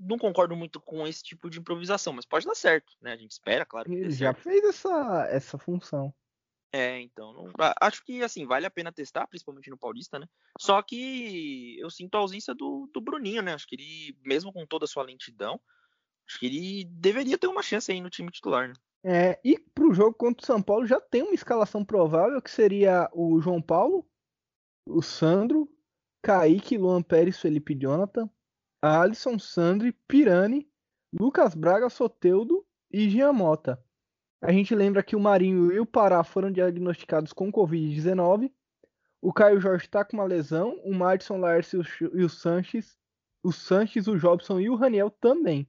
[0.00, 3.12] Não concordo muito com esse tipo de improvisação, mas pode dar certo, né?
[3.12, 3.92] A gente espera, claro.
[3.92, 4.42] Ele já certo.
[4.42, 6.12] fez essa, essa função.
[6.72, 10.26] É, então, não, acho que assim, vale a pena testar, principalmente no Paulista, né?
[10.60, 13.54] Só que eu sinto a ausência do, do Bruninho, né?
[13.54, 15.60] Acho que ele, mesmo com toda a sua lentidão,
[16.28, 18.74] acho que ele deveria ter uma chance aí no time titular, né?
[19.08, 23.08] É, e pro jogo contra o São Paulo já tem uma escalação provável que seria
[23.12, 24.04] o João Paulo,
[24.84, 25.70] o Sandro,
[26.20, 28.28] Kaique, Luan Pérez, Felipe Jonathan,
[28.82, 30.68] Alisson, Sandri, Pirani,
[31.12, 33.80] Lucas Braga, Soteudo e Giamota.
[34.42, 38.52] A gente lembra que o Marinho e o Pará foram diagnosticados com Covid-19.
[39.22, 40.80] O Caio Jorge está com uma lesão.
[40.84, 41.80] O Madison Laércio
[42.12, 42.98] e o Sanches.
[43.40, 45.68] O Sanches, o Jobson e o Raniel também.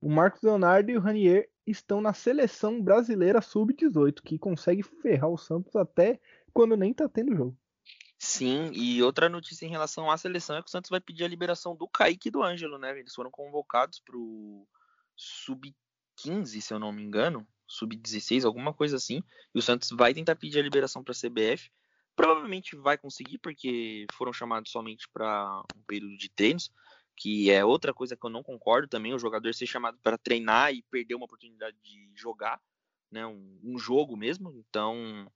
[0.00, 5.38] O Marcos Leonardo e o Ranier estão na seleção brasileira sub-18, que consegue ferrar o
[5.38, 6.20] Santos até
[6.52, 7.56] quando nem tá tendo jogo.
[8.18, 11.28] Sim, e outra notícia em relação à seleção é que o Santos vai pedir a
[11.28, 12.98] liberação do Kaique e do Ângelo, né?
[12.98, 14.66] Eles foram convocados pro
[15.16, 19.22] sub-15, se eu não me engano, sub-16, alguma coisa assim.
[19.54, 21.70] E o Santos vai tentar pedir a liberação para a CBF.
[22.16, 26.70] Provavelmente vai conseguir, porque foram chamados somente para um período de treinos,
[27.16, 30.72] que é outra coisa que eu não concordo também, o jogador ser chamado para treinar
[30.72, 32.60] e perder uma oportunidade de jogar,
[33.10, 34.52] né, um, um jogo mesmo.
[34.52, 35.30] Então,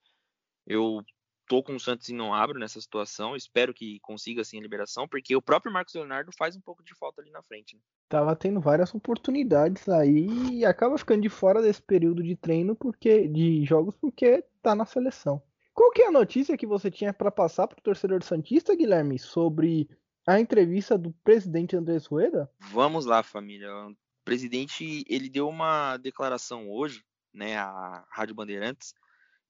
[0.67, 1.05] eu
[1.49, 3.35] tô com o Santos e não abro nessa situação.
[3.35, 6.95] Espero que consiga assim a liberação, porque o próprio Marcos Leonardo faz um pouco de
[6.95, 7.75] falta ali na frente.
[7.75, 7.83] Né?
[8.09, 13.27] Tava tendo várias oportunidades aí e acaba ficando de fora desse período de treino porque
[13.27, 15.43] de jogos porque tá na seleção.
[15.75, 19.19] Qual que é a notícia que você tinha para passar para o torcedor santista, Guilherme,
[19.19, 19.89] sobre
[20.29, 22.51] a entrevista do presidente Andrés Rueda?
[22.71, 23.71] Vamos lá, família.
[23.73, 28.93] O presidente ele deu uma declaração hoje, né, à Rádio Bandeirantes,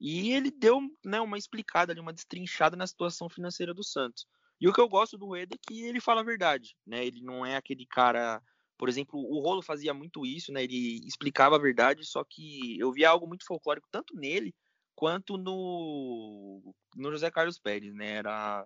[0.01, 4.25] e ele deu né, uma explicada ali, uma destrinchada na situação financeira do Santos.
[4.61, 7.05] E o que eu gosto do Rueda é que ele fala a verdade, né?
[7.05, 8.41] Ele não é aquele cara,
[8.77, 10.63] por exemplo, o Rolo fazia muito isso, né?
[10.63, 14.55] Ele explicava a verdade, só que eu via algo muito folclórico tanto nele
[14.95, 18.13] quanto no no José Carlos Pérez, né?
[18.13, 18.65] Era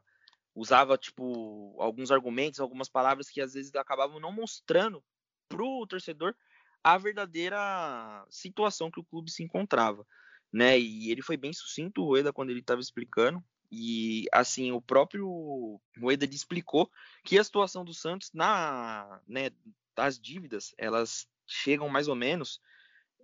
[0.54, 5.02] usava tipo alguns argumentos, algumas palavras que às vezes acabavam não mostrando
[5.48, 6.34] pro torcedor
[6.82, 10.06] a verdadeira situação que o clube se encontrava
[10.52, 10.78] né?
[10.78, 13.42] E ele foi bem sucinto, o Rueda, quando ele estava explicando.
[13.70, 16.90] E assim, o próprio Rueda explicou
[17.24, 19.50] que a situação do Santos na, né,
[19.96, 22.60] das dívidas, elas chegam mais ou menos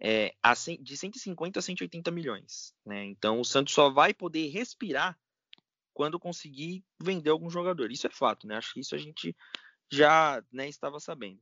[0.01, 3.05] é, a, de 150 a 180 milhões, né?
[3.05, 5.19] Então o Santos só vai poder respirar
[5.99, 7.91] quando conseguir vender algum jogador.
[7.91, 8.57] Isso é fato, né?
[8.57, 9.35] Acho que isso a gente
[9.91, 11.41] já né, estava sabendo.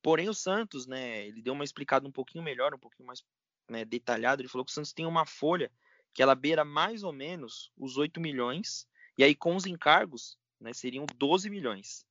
[0.00, 3.22] Porém, o Santos, né, ele deu uma explicada um pouquinho melhor, um pouquinho mais
[3.68, 5.70] né, detalhado, ele falou que o Santos tem uma folha
[6.14, 10.72] que ela beira mais ou menos os 8 milhões, e aí com os encargos, né,
[10.72, 12.06] seriam 12 milhões.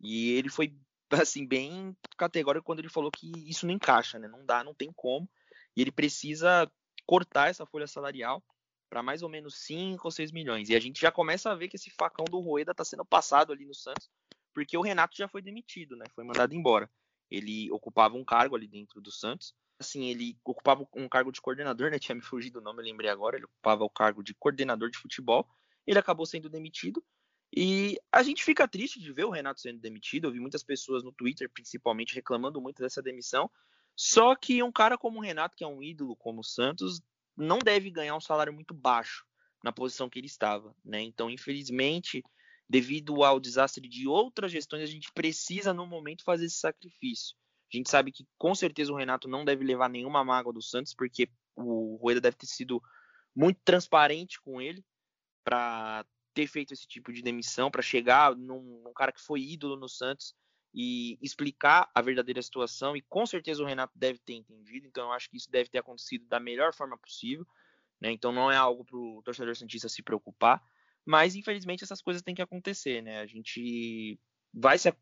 [0.00, 0.72] E ele foi
[1.10, 4.28] assim bem categórico quando ele falou que isso não encaixa, né?
[4.28, 5.28] Não dá, não tem como.
[5.76, 6.70] E ele precisa
[7.04, 8.40] cortar essa folha salarial
[8.92, 10.68] para mais ou menos 5 ou 6 milhões.
[10.68, 13.50] E a gente já começa a ver que esse facão do Rueda está sendo passado
[13.50, 14.10] ali no Santos,
[14.52, 16.04] porque o Renato já foi demitido, né?
[16.14, 16.90] Foi mandado embora.
[17.30, 21.90] Ele ocupava um cargo ali dentro do Santos assim, ele ocupava um cargo de coordenador,
[21.90, 21.98] né?
[21.98, 23.36] Tinha me fugido o nome, eu lembrei agora.
[23.36, 25.48] Ele ocupava o cargo de coordenador de futebol.
[25.86, 27.02] Ele acabou sendo demitido.
[27.50, 30.28] E a gente fica triste de ver o Renato sendo demitido.
[30.28, 33.50] Eu vi muitas pessoas no Twitter, principalmente, reclamando muito dessa demissão.
[33.96, 37.02] Só que um cara como o Renato, que é um ídolo como o Santos,
[37.36, 39.24] não deve ganhar um salário muito baixo
[39.62, 41.00] na posição que ele estava, né?
[41.00, 42.22] Então, infelizmente,
[42.68, 47.36] devido ao desastre de outras gestões, a gente precisa no momento fazer esse sacrifício.
[47.72, 50.94] A gente sabe que com certeza o Renato não deve levar nenhuma mágoa do Santos,
[50.94, 52.82] porque o Rueda deve ter sido
[53.34, 54.84] muito transparente com ele
[55.44, 56.04] para
[56.34, 59.88] ter feito esse tipo de demissão, para chegar num, num, cara que foi ídolo no
[59.88, 60.34] Santos
[60.74, 62.96] e explicar a verdadeira situação.
[62.96, 65.78] E com certeza o Renato deve ter entendido, então eu acho que isso deve ter
[65.78, 67.46] acontecido da melhor forma possível.
[68.00, 68.10] Né?
[68.10, 70.62] Então não é algo para o torcedor Santista se preocupar.
[71.04, 73.20] Mas infelizmente essas coisas têm que acontecer, né?
[73.20, 74.18] A gente
[74.54, 74.94] vai se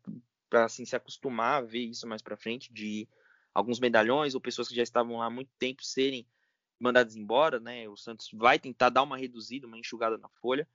[0.51, 3.07] assim se acostumar a ver isso mais para frente de
[3.53, 6.27] alguns medalhões ou pessoas que já estavam lá há muito tempo serem
[6.79, 7.87] mandadas embora, né?
[7.87, 10.67] O Santos vai tentar dar uma reduzida, uma enxugada na folha.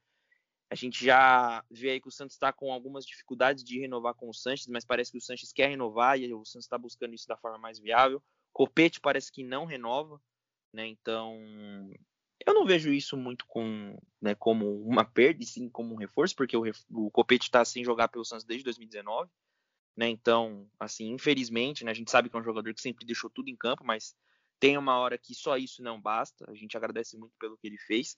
[0.68, 4.28] A gente já vê aí que o Santos está com algumas dificuldades de renovar com
[4.28, 7.28] o Sanches, mas parece que o Sanches quer renovar e o Santos está buscando isso
[7.28, 8.22] da forma mais viável.
[8.52, 10.20] Copete parece que não renova,
[10.72, 10.86] né?
[10.86, 11.38] Então
[12.44, 16.34] eu não vejo isso muito com, né, como uma perda, e sim como um reforço,
[16.36, 19.30] porque o, o Copete está sem jogar pelo Santos desde 2019.
[19.96, 20.08] Né?
[20.08, 23.48] Então, assim, infelizmente, né, a gente sabe que é um jogador que sempre deixou tudo
[23.48, 24.14] em campo, mas
[24.60, 26.44] tem uma hora que só isso não basta.
[26.48, 28.16] A gente agradece muito pelo que ele fez.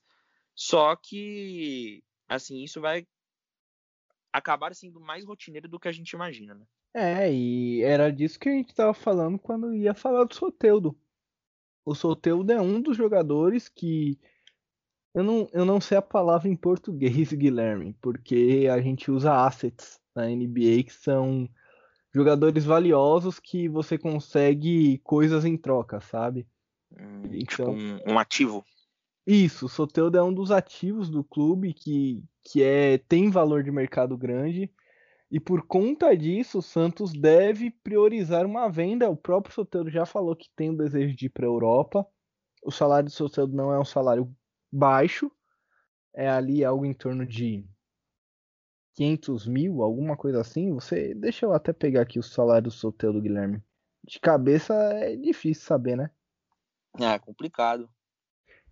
[0.55, 3.07] Só que, assim, isso vai
[4.33, 6.67] acabar sendo mais rotineiro do que a gente imagina, né?
[6.95, 10.99] É, e era disso que a gente estava falando quando ia falar do Soteudo.
[11.85, 14.19] O Soteudo é um dos jogadores que
[15.15, 20.01] eu não, eu não sei a palavra em português, Guilherme, porque a gente usa assets
[20.15, 21.49] na NBA que são
[22.15, 26.47] jogadores valiosos que você consegue coisas em troca, sabe?
[26.93, 28.65] Hum, então, tipo um, um, ativo.
[29.31, 33.71] Isso, o Soteldo é um dos ativos do clube que, que é, tem valor de
[33.71, 34.73] mercado grande.
[35.31, 39.11] E por conta disso, o Santos deve priorizar uma venda.
[39.11, 42.09] O próprio Soteldo já falou que tem o desejo de ir para a Europa.
[42.65, 44.35] O salário do Soteldo não é um salário
[44.73, 45.31] baixo,
[46.15, 47.69] é ali algo em torno de
[48.95, 50.73] 500 mil, alguma coisa assim.
[50.73, 53.63] Você deixa eu até pegar aqui o salário do solteiro do Guilherme.
[54.03, 56.11] De cabeça é difícil saber, né?
[56.99, 57.91] É complicado.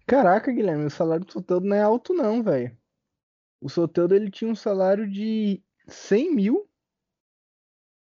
[0.07, 2.77] Caraca, Guilherme, o salário do solteiro não é alto não, velho.
[3.61, 6.71] O solteiro ele tinha um salário de 100 mil.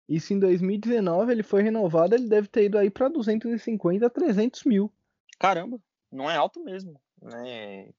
[0.09, 4.65] Isso em 2019 ele foi renovado, ele deve ter ido aí para 250 a 300
[4.65, 4.91] mil.
[5.39, 5.81] Caramba,
[6.11, 7.89] não é alto mesmo, né?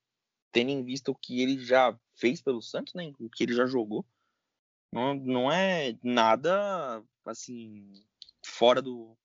[0.53, 3.11] Tendo em vista o que ele já fez pelo Santos, né?
[3.19, 4.05] O que ele já jogou.
[4.93, 7.91] Não, não é nada assim
[8.45, 9.17] fora do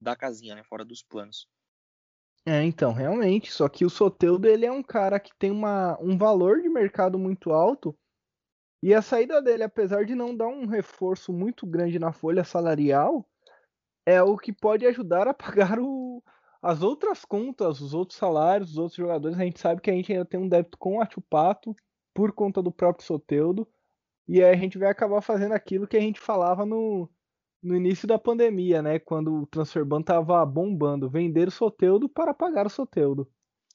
[0.00, 0.62] da casinha, né?
[0.64, 1.48] Fora dos planos.
[2.48, 3.52] É, então, realmente.
[3.52, 7.18] Só que o Soteudo ele é um cara que tem uma, um valor de mercado
[7.18, 7.94] muito alto.
[8.82, 13.28] E a saída dele, apesar de não dar um reforço muito grande na folha salarial,
[14.06, 16.22] é o que pode ajudar a pagar o,
[16.62, 19.38] as outras contas, os outros salários, os outros jogadores.
[19.38, 21.76] A gente sabe que a gente ainda tem um débito com o Atupato
[22.14, 23.68] por conta do próprio Soteudo.
[24.26, 27.10] E aí a gente vai acabar fazendo aquilo que a gente falava no,
[27.62, 28.98] no início da pandemia, né?
[28.98, 33.28] Quando o Transferban tava bombando, vender o Soteudo para pagar o Soteudo.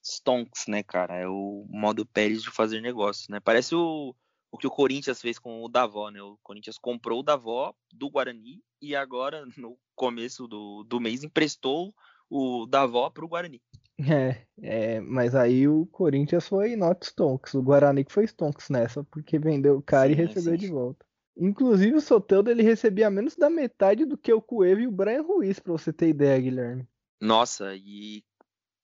[0.03, 1.15] Stonks, né, cara?
[1.15, 3.39] É o modo Pérez de fazer negócio, né?
[3.39, 4.13] Parece o,
[4.51, 6.21] o que o Corinthians fez com o Davó, né?
[6.21, 11.93] O Corinthians comprou o Davó do Guarani e agora, no começo do, do mês, emprestou
[12.29, 13.61] o Davó para o Guarani.
[13.99, 19.03] É, é, mas aí o Corinthians foi not Stonks, o Guarani que foi Stonks nessa,
[19.03, 20.65] porque vendeu o cara sim, e recebeu sim.
[20.65, 21.05] de volta.
[21.35, 25.21] Inclusive o Soteldo ele recebia menos da metade do que o Cueva e o Brian
[25.21, 26.87] Ruiz, pra você ter ideia, Guilherme.
[27.19, 28.23] Nossa, e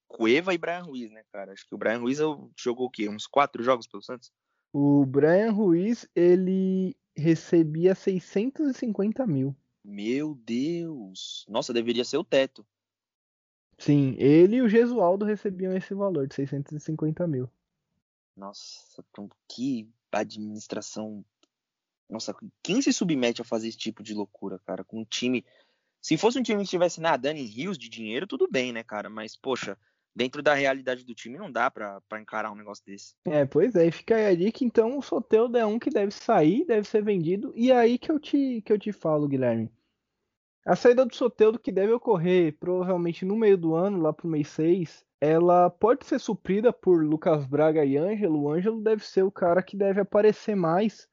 [0.07, 1.53] Cueva e Brian Ruiz, né, cara?
[1.53, 2.17] Acho que o Brian Ruiz
[2.57, 3.07] jogou o quê?
[3.07, 4.31] Uns quatro jogos pelo Santos?
[4.73, 9.55] O Brian Ruiz, ele recebia 650 mil.
[9.83, 11.45] Meu Deus!
[11.47, 12.65] Nossa, deveria ser o teto.
[13.77, 17.49] Sim, ele e o Gesualdo recebiam esse valor de 650 mil.
[18.35, 19.03] Nossa,
[19.47, 21.23] que administração.
[22.09, 24.83] Nossa, quem se submete a fazer esse tipo de loucura, cara?
[24.83, 25.45] Com um time.
[26.01, 29.09] Se fosse um time que estivesse nadando em rios de dinheiro, tudo bem, né, cara?
[29.09, 29.77] Mas, poxa,
[30.15, 33.15] dentro da realidade do time não dá pra encarar um negócio desse.
[33.25, 36.11] É, pois é, e fica aí a dica, então o Soteldo é um que deve
[36.11, 39.71] sair, deve ser vendido, e é aí que eu te, que eu te falo, Guilherme.
[40.65, 44.49] A saída do Soteldo, que deve ocorrer provavelmente no meio do ano, lá pro mês
[44.49, 48.41] 6, ela pode ser suprida por Lucas Braga e Ângelo.
[48.41, 51.09] O Ângelo deve ser o cara que deve aparecer mais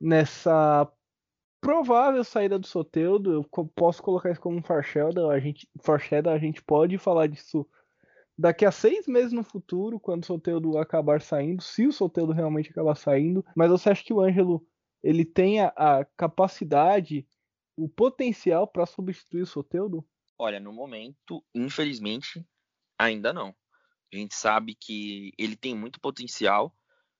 [0.00, 0.90] nessa
[1.60, 3.32] provável saída do Soteldo.
[3.32, 5.30] Eu posso colocar isso como um foreshadow.
[5.30, 5.68] A gente,
[6.26, 7.68] a gente pode falar disso
[8.36, 12.70] daqui a seis meses no futuro, quando o Soteldo acabar saindo, se o Soteldo realmente
[12.70, 13.44] acabar saindo.
[13.54, 14.66] Mas você acha que o Ângelo
[15.02, 17.26] ele tem a, a capacidade
[17.76, 20.04] o potencial para substituir o Soteudo?
[20.38, 22.46] Olha, no momento, infelizmente,
[22.98, 23.54] ainda não.
[24.12, 26.74] A gente sabe que ele tem muito potencial,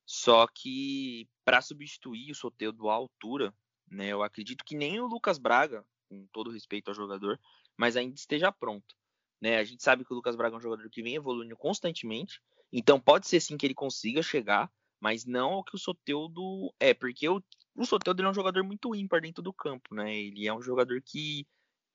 [0.05, 3.53] só que para substituir o Soteudo à altura,
[3.90, 7.40] né, eu acredito que nem o Lucas Braga, com todo respeito ao jogador,
[7.76, 8.94] mas ainda esteja pronto.
[9.40, 9.57] Né?
[9.57, 12.40] A gente sabe que o Lucas Braga é um jogador que vem evoluindo constantemente,
[12.72, 14.70] então pode ser sim que ele consiga chegar,
[15.01, 17.42] mas não o que o Soteudo é, porque o,
[17.74, 20.16] o Soteldo é um jogador muito ímpar dentro do campo, né?
[20.16, 21.44] Ele é um jogador que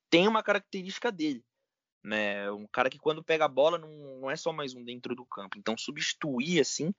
[0.09, 1.41] tem uma característica dele,
[2.03, 2.51] né?
[2.51, 5.25] Um cara que quando pega a bola não, não é só mais um dentro do
[5.25, 5.57] campo.
[5.57, 6.93] Então substituir assim,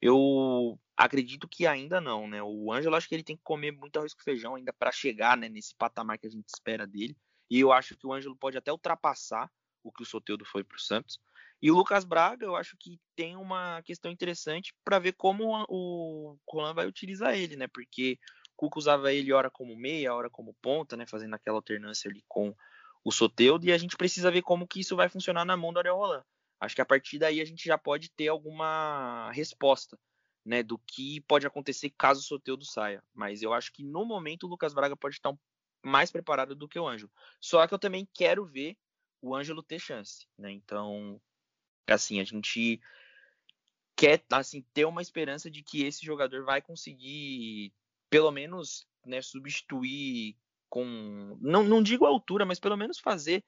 [0.00, 2.42] eu acredito que ainda não, né?
[2.42, 5.36] O Ângelo acho que ele tem que comer muito arroz com feijão ainda para chegar,
[5.36, 7.16] né, nesse patamar que a gente espera dele.
[7.50, 9.50] E eu acho que o Ângelo pode até ultrapassar
[9.82, 11.18] o que o Soteudo foi para o Santos.
[11.60, 16.38] E o Lucas Braga, eu acho que tem uma questão interessante para ver como o
[16.48, 17.66] Roland vai utilizar ele, né?
[17.66, 18.18] Porque
[18.52, 21.06] o Cuca usava ele hora como meia, hora como ponta, né?
[21.06, 22.54] Fazendo aquela alternância ali com
[23.04, 25.78] o Soteudo, e a gente precisa ver como que isso vai funcionar na mão do
[25.78, 26.24] Ariel Roland.
[26.60, 29.98] Acho que a partir daí a gente já pode ter alguma resposta,
[30.44, 30.62] né?
[30.62, 33.02] Do que pode acontecer caso o Soteudo saia.
[33.14, 35.32] Mas eu acho que no momento o Lucas Braga pode estar
[35.84, 37.10] mais preparado do que o Ângelo.
[37.40, 38.76] Só que eu também quero ver
[39.22, 40.50] o Ângelo ter chance, né?
[40.50, 41.20] Então,
[41.86, 42.80] assim, a gente
[43.96, 47.72] quer assim ter uma esperança de que esse jogador vai conseguir
[48.08, 50.36] pelo menos né, substituir
[50.68, 53.44] com não, não digo a altura, mas pelo menos fazer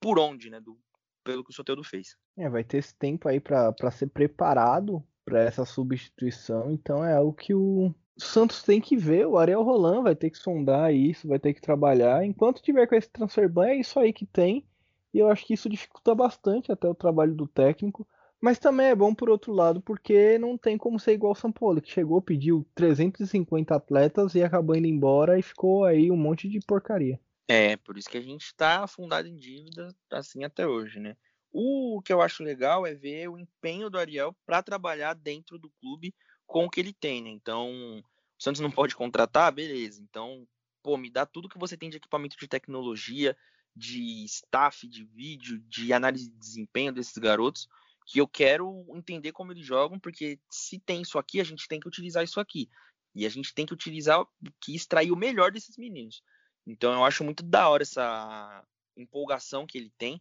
[0.00, 0.78] por onde, né, do,
[1.26, 2.16] pelo que o Soteldo fez.
[2.38, 7.32] É, vai ter esse tempo aí para ser preparado para essa substituição, então é algo
[7.32, 11.38] que o Santos tem que ver, o Ariel Roland vai ter que sondar isso, vai
[11.38, 12.24] ter que trabalhar.
[12.24, 14.64] Enquanto tiver com esse transfer ban, é isso aí que tem.
[15.12, 18.06] E eu acho que isso dificulta bastante até o trabalho do técnico.
[18.40, 21.50] Mas também é bom por outro lado, porque não tem como ser igual o São
[21.50, 26.48] Paulo, que chegou, pediu 350 atletas e acabou indo embora e ficou aí um monte
[26.48, 27.18] de porcaria.
[27.48, 31.16] É, por isso que a gente está afundado em dívida assim até hoje, né?
[31.52, 35.70] O que eu acho legal é ver o empenho do Ariel para trabalhar dentro do
[35.80, 36.14] clube
[36.46, 37.30] com o que ele tem, né?
[37.30, 38.02] Então, o
[38.38, 40.02] Santos não pode contratar, beleza.
[40.02, 40.46] Então,
[40.82, 43.36] pô, me dá tudo que você tem de equipamento de tecnologia,
[43.74, 47.68] de staff, de vídeo, de análise de desempenho desses garotos,
[48.06, 51.80] que eu quero entender como eles jogam, porque se tem isso aqui, a gente tem
[51.80, 52.68] que utilizar isso aqui.
[53.14, 54.24] E a gente tem que utilizar,
[54.60, 56.22] que extrair o melhor desses meninos.
[56.66, 58.64] Então eu acho muito da hora essa
[58.96, 60.20] empolgação que ele tem,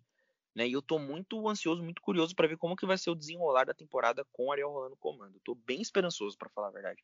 [0.55, 0.67] né?
[0.67, 3.65] E eu tô muito ansioso, muito curioso para ver como que vai ser o desenrolar
[3.65, 5.35] da temporada com o Ariel Rolando no comando.
[5.35, 7.03] Eu tô bem esperançoso, para falar a verdade.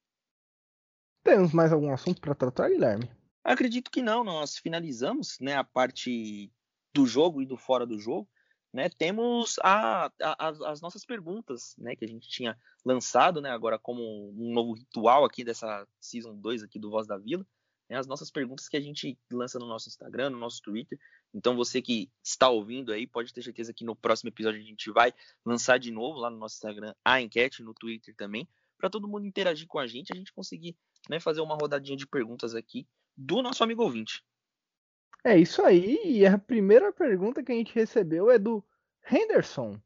[1.24, 3.10] Temos mais algum assunto para tratar, Guilherme?
[3.44, 4.24] Acredito que não.
[4.24, 6.52] Nós finalizamos né, a parte
[6.94, 8.28] do jogo e do fora do jogo.
[8.74, 13.78] Né, temos a, a, as nossas perguntas né, que a gente tinha lançado né, agora
[13.78, 17.46] como um novo ritual aqui dessa Season 2 aqui do Voz da Vila.
[17.92, 20.98] Né, as nossas perguntas que a gente lança no nosso Instagram, no nosso Twitter.
[21.34, 24.90] Então você que está ouvindo aí, pode ter certeza que no próximo episódio a gente
[24.92, 25.14] vai
[25.46, 29.26] lançar de novo lá no nosso Instagram a enquete, no Twitter também, para todo mundo
[29.26, 30.74] interagir com a gente, a gente conseguir
[31.10, 32.88] né, fazer uma rodadinha de perguntas aqui
[33.18, 34.24] do nosso amigo ouvinte.
[35.22, 38.64] É isso aí, e a primeira pergunta que a gente recebeu é do
[39.12, 39.78] Henderson.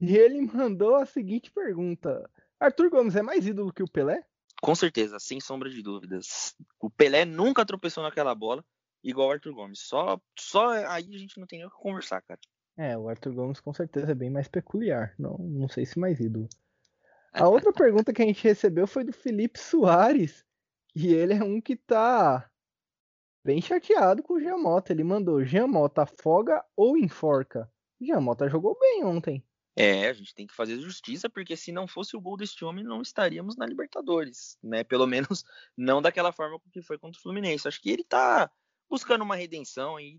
[0.00, 2.28] E ele mandou a seguinte pergunta:
[2.58, 4.26] Arthur Gomes é mais ídolo que o Pelé?
[4.62, 6.54] Com certeza, sem sombra de dúvidas.
[6.80, 8.64] O Pelé nunca tropeçou naquela bola
[9.02, 9.80] igual o Arthur Gomes.
[9.80, 12.40] Só, só aí a gente não tem nem o que conversar, cara.
[12.76, 15.14] É, o Arthur Gomes com certeza é bem mais peculiar.
[15.18, 16.48] Não, não sei se mais ídolo.
[17.32, 20.44] A outra pergunta que a gente recebeu foi do Felipe Soares.
[20.94, 22.50] E ele é um que tá
[23.44, 24.92] bem chateado com o Giamota.
[24.92, 27.70] Ele mandou: Giamota afoga ou enforca?
[28.00, 29.44] Giamota jogou bem ontem.
[29.78, 32.82] É, a gente tem que fazer justiça, porque se não fosse o gol deste homem,
[32.82, 34.82] não estaríamos na Libertadores, né?
[34.82, 35.06] Pelo
[35.38, 35.44] menos
[35.76, 37.68] não daquela forma que foi contra o Fluminense.
[37.68, 38.50] Acho que ele tá
[38.88, 40.18] buscando uma redenção aí,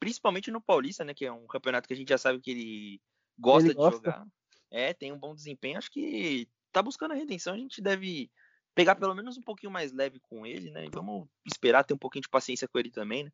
[0.00, 1.12] principalmente no Paulista, né?
[1.12, 3.00] Que é um campeonato que a gente já sabe que ele
[3.38, 3.96] gosta ele de gosta.
[3.96, 4.26] jogar.
[4.70, 5.76] É, tem um bom desempenho.
[5.76, 7.52] Acho que tá buscando a redenção.
[7.52, 8.30] A gente deve
[8.74, 10.86] pegar pelo menos um pouquinho mais leve com ele, né?
[10.86, 13.32] E vamos esperar ter um pouquinho de paciência com ele também, né?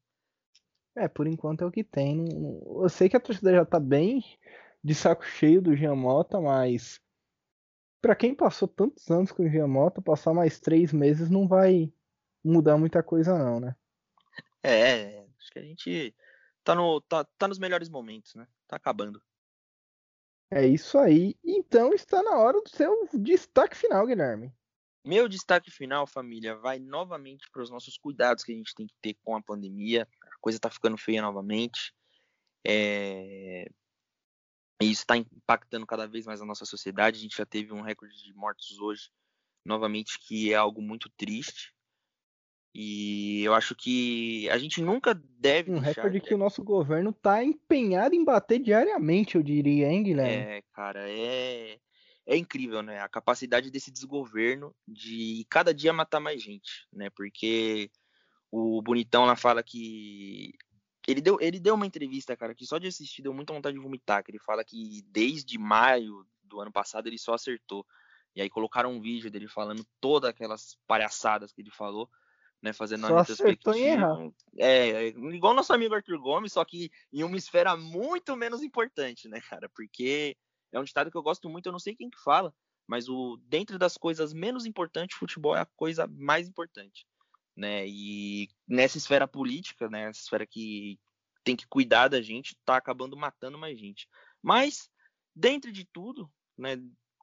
[0.97, 2.27] É, por enquanto é o que tem.
[2.81, 4.23] Eu sei que a torcida já tá bem
[4.83, 7.01] de saco cheio do Giamota, mas
[8.01, 11.93] para quem passou tantos anos com o Giamota, passar mais três meses não vai
[12.45, 13.77] mudar muita coisa não, né?
[14.63, 16.15] É, acho que a gente
[16.65, 18.47] tá, no, tá, tá nos melhores momentos, né?
[18.67, 19.23] Tá acabando.
[20.51, 21.37] É isso aí.
[21.45, 24.53] Então está na hora do seu destaque final, Guilherme.
[25.05, 28.95] Meu destaque final, família, vai novamente para os nossos cuidados que a gente tem que
[29.01, 30.07] ter com a pandemia.
[30.23, 31.93] A coisa está ficando feia novamente.
[32.65, 33.69] É...
[34.83, 37.19] E isso está impactando cada vez mais a nossa sociedade.
[37.19, 39.11] A gente já teve um recorde de mortos hoje,
[39.65, 41.73] novamente, que é algo muito triste.
[42.75, 45.71] E eu acho que a gente nunca deve.
[45.71, 50.35] Um recorde que o nosso governo está empenhado em bater diariamente, eu diria, hein, Guilherme?
[50.35, 51.79] É, cara, é
[52.27, 53.01] é incrível, né?
[53.01, 57.11] A capacidade desse desgoverno de cada dia matar mais gente, né?
[57.11, 57.91] Porque
[58.51, 60.53] o Bonitão lá fala que
[61.07, 63.83] ele deu, ele deu uma entrevista, cara, que só de assistir deu muita vontade de
[63.83, 67.85] vomitar, que ele fala que desde maio do ano passado ele só acertou.
[68.35, 72.09] E aí colocaram um vídeo dele falando todas aquelas palhaçadas que ele falou,
[72.63, 74.33] né, fazendo só uma retrospectiva.
[74.57, 79.29] É, é, igual nosso amigo Arthur Gomes, só que em uma esfera muito menos importante,
[79.29, 79.69] né, cara?
[79.69, 80.37] Porque
[80.71, 82.55] é um ditado que eu gosto muito, eu não sei quem que fala,
[82.87, 87.07] mas o dentro das coisas menos importantes, futebol é a coisa mais importante,
[87.57, 87.87] né?
[87.87, 90.99] E nessa esfera política, né, essa esfera que
[91.45, 94.09] tem que cuidar da gente, tá acabando matando mais gente.
[94.41, 94.91] Mas,
[95.35, 96.77] dentro de tudo, né,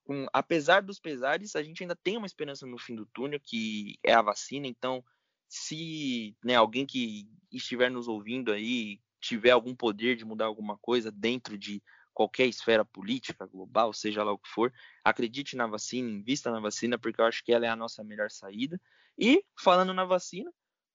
[0.04, 3.98] com, apesar dos pesares, a gente ainda tem uma esperança no fim do túnel, que
[4.04, 4.68] é a vacina.
[4.68, 5.04] Então,
[5.48, 11.12] se né, alguém que estiver nos ouvindo aí tiver algum poder de mudar alguma coisa
[11.12, 11.82] dentro de
[12.14, 14.74] qualquer esfera política, global, seja lá o que for,
[15.04, 18.30] acredite na vacina, invista na vacina, porque eu acho que ela é a nossa melhor
[18.30, 18.80] saída.
[19.20, 20.50] E, falando na vacina,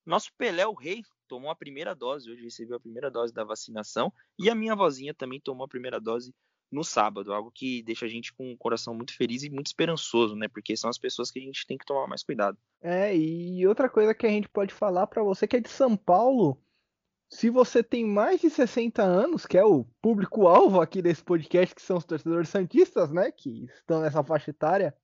[0.07, 4.11] nosso Pelé, o rei, tomou a primeira dose, hoje recebeu a primeira dose da vacinação,
[4.39, 6.35] e a minha vozinha também tomou a primeira dose
[6.72, 10.35] no sábado, algo que deixa a gente com o coração muito feliz e muito esperançoso,
[10.35, 10.49] né?
[10.49, 12.59] Porque são as pessoas que a gente tem que tomar mais cuidado.
[12.81, 15.97] É, e outra coisa que a gente pode falar para você que é de São
[15.97, 16.61] Paulo,
[17.31, 21.83] se você tem mais de 60 anos, que é o público-alvo aqui desse podcast, que
[21.83, 24.97] são os torcedores santistas, né, que estão nessa faixa etária,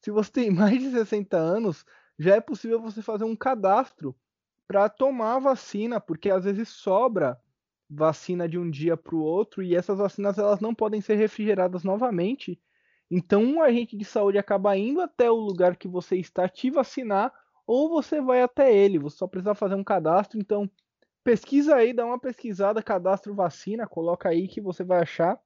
[0.00, 1.84] se você tem mais de 60 anos,
[2.22, 4.14] já é possível você fazer um cadastro
[4.68, 7.38] para tomar vacina, porque às vezes sobra
[7.90, 11.82] vacina de um dia para o outro e essas vacinas elas não podem ser refrigeradas
[11.82, 12.60] novamente.
[13.10, 17.32] Então, um agente de saúde acaba indo até o lugar que você está te vacinar
[17.66, 18.98] ou você vai até ele.
[19.00, 20.38] Você só precisa fazer um cadastro.
[20.38, 20.70] Então,
[21.24, 25.38] pesquisa aí, dá uma pesquisada, cadastro vacina, coloca aí que você vai achar.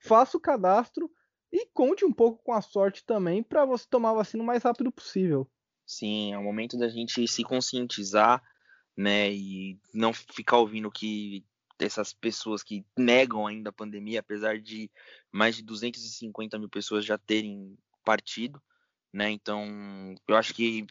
[0.00, 1.08] Faça o cadastro
[1.52, 4.62] e conte um pouco com a sorte também para você tomar a vacina o mais
[4.62, 5.46] rápido possível.
[5.84, 8.42] Sim, é o momento da gente se conscientizar,
[8.96, 11.44] né, e não ficar ouvindo que
[11.78, 14.90] essas pessoas que negam ainda a pandemia, apesar de
[15.30, 18.62] mais de 250 mil pessoas já terem partido,
[19.12, 19.30] né?
[19.30, 20.86] Então, eu acho que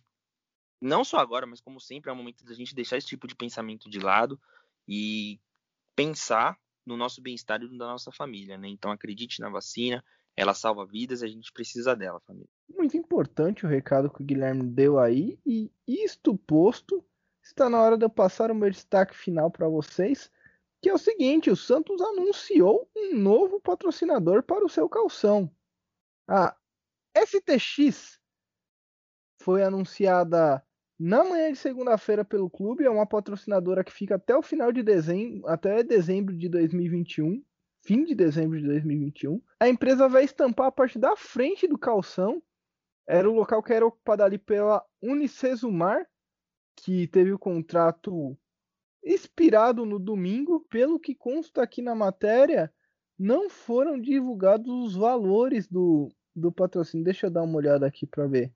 [0.81, 3.35] não só agora, mas como sempre, é o momento da gente deixar esse tipo de
[3.35, 4.39] pensamento de lado
[4.87, 5.39] e
[5.95, 8.67] pensar no nosso bem-estar e no da nossa família, né?
[8.67, 10.03] Então acredite na vacina,
[10.35, 12.49] ela salva vidas, a gente precisa dela, família.
[12.69, 17.03] Muito importante o recado que o Guilherme deu aí e isto posto,
[17.43, 20.31] está na hora de eu passar o meu destaque final para vocês,
[20.81, 25.51] que é o seguinte, o Santos anunciou um novo patrocinador para o seu calção.
[26.27, 26.55] A
[27.15, 28.19] STX
[29.41, 30.63] foi anunciada
[30.97, 34.83] na manhã de segunda-feira pelo clube, é uma patrocinadora que fica até o final de
[34.83, 37.43] dezembro, até dezembro de 2021,
[37.83, 39.41] fim de dezembro de 2021.
[39.59, 42.41] A empresa vai estampar a parte da frente do calção.
[43.07, 46.07] Era o local que era ocupado ali pela Unicesumar,
[46.77, 48.37] que teve o contrato
[49.03, 50.65] expirado no domingo.
[50.69, 52.71] Pelo que consta aqui na matéria,
[53.17, 57.03] não foram divulgados os valores do, do patrocínio.
[57.03, 58.53] Deixa eu dar uma olhada aqui para ver.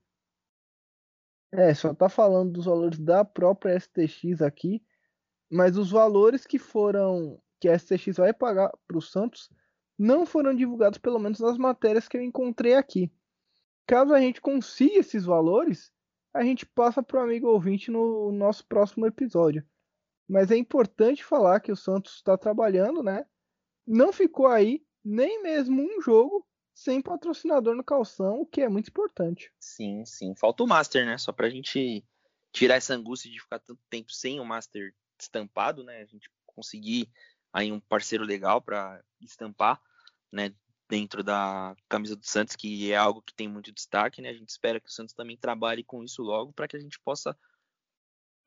[1.52, 4.82] É, só tá falando dos valores da própria STX aqui,
[5.50, 9.50] mas os valores que foram que a STX vai pagar para o Santos
[9.98, 13.10] não foram divulgados, pelo menos nas matérias que eu encontrei aqui.
[13.86, 15.92] Caso a gente consiga esses valores,
[16.34, 19.66] a gente passa para o amigo ouvinte no nosso próximo episódio.
[20.28, 23.24] Mas é importante falar que o Santos está trabalhando, né?
[23.86, 28.88] Não ficou aí nem mesmo um jogo sem patrocinador no calção, o que é muito
[28.88, 29.50] importante.
[29.58, 30.34] Sim, sim.
[30.34, 31.16] Falta o Master, né?
[31.16, 32.04] Só pra gente
[32.52, 36.02] tirar essa angústia de ficar tanto tempo sem o Master estampado, né?
[36.02, 37.08] A gente conseguir
[37.56, 39.80] aí um parceiro legal para estampar,
[40.30, 40.54] né?
[40.88, 44.28] Dentro da camisa do Santos, que é algo que tem muito destaque, né?
[44.28, 47.00] A gente espera que o Santos também trabalhe com isso logo para que a gente
[47.00, 47.36] possa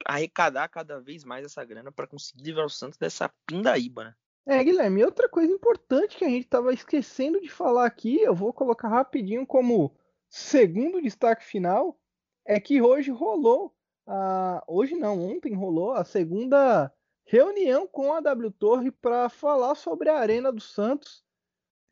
[0.05, 4.15] arrecadar cada vez mais essa grana para conseguir livrar o Santos dessa pindaíba, né?
[4.45, 8.53] É, Guilherme, outra coisa importante que a gente estava esquecendo de falar aqui, eu vou
[8.53, 9.93] colocar rapidinho como
[10.29, 11.99] segundo destaque final,
[12.45, 13.75] é que hoje rolou,
[14.07, 16.93] a, hoje não, ontem rolou a segunda
[17.29, 21.23] reunião com a W Torre para falar sobre a Arena do Santos.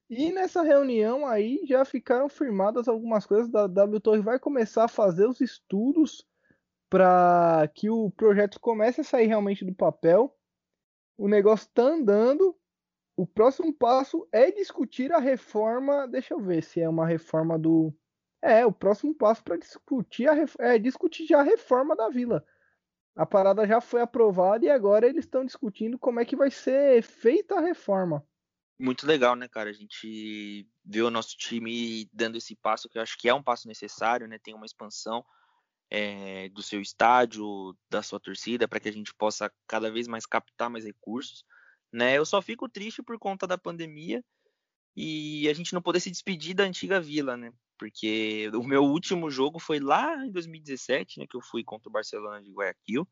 [0.10, 3.54] E nessa reunião aí já ficaram firmadas algumas coisas.
[3.54, 6.26] A W Torre vai começar a fazer os estudos
[6.90, 10.34] para que o projeto comece a sair realmente do papel
[11.18, 12.56] o negócio tá andando.
[13.16, 16.08] O próximo passo é discutir a reforma.
[16.08, 17.92] Deixa eu ver se é uma reforma do.
[18.40, 22.46] É, o próximo passo para discutir a é discutir já a reforma da vila.
[23.18, 27.02] A parada já foi aprovada e agora eles estão discutindo como é que vai ser
[27.02, 28.24] feita a reforma.
[28.80, 29.72] Muito legal, né, cara?
[29.72, 33.42] A gente vê o nosso time dando esse passo, que eu acho que é um
[33.42, 34.38] passo necessário, né?
[34.38, 35.26] Tem uma expansão
[35.90, 40.28] é, do seu estádio, da sua torcida, para que a gente possa cada vez mais
[40.28, 41.44] captar mais recursos.
[41.92, 42.18] Né?
[42.18, 44.24] Eu só fico triste por conta da pandemia
[45.00, 47.54] e a gente não poder se despedir da antiga vila, né?
[47.78, 51.28] Porque o meu último jogo foi lá em 2017, né?
[51.30, 53.08] Que eu fui contra o Barcelona de Guayaquil,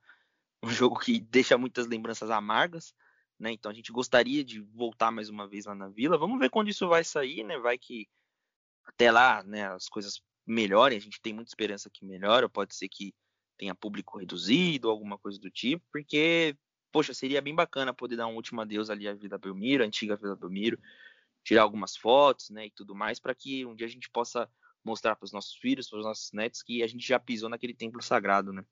[0.64, 2.92] um jogo que deixa muitas lembranças amargas,
[3.40, 3.52] né?
[3.52, 6.18] Então a gente gostaria de voltar mais uma vez lá na vila.
[6.18, 7.60] Vamos ver quando isso vai sair, né?
[7.60, 8.08] Vai que
[8.88, 9.68] até lá, né?
[9.68, 13.14] As coisas melhore, a gente tem muita esperança que melhore, pode ser que
[13.60, 16.58] tenha público reduzido, alguma coisa do tipo, porque
[16.92, 20.16] poxa, seria bem bacana poder dar um último adeus ali à Vila Belmiro, a antiga
[20.16, 20.80] Vila Belmiro,
[21.46, 24.50] tirar algumas fotos, né, e tudo mais, para que um dia a gente possa
[24.84, 27.74] mostrar para os nossos filhos, para os nossos netos, que a gente já pisou naquele
[27.74, 28.66] templo sagrado, né?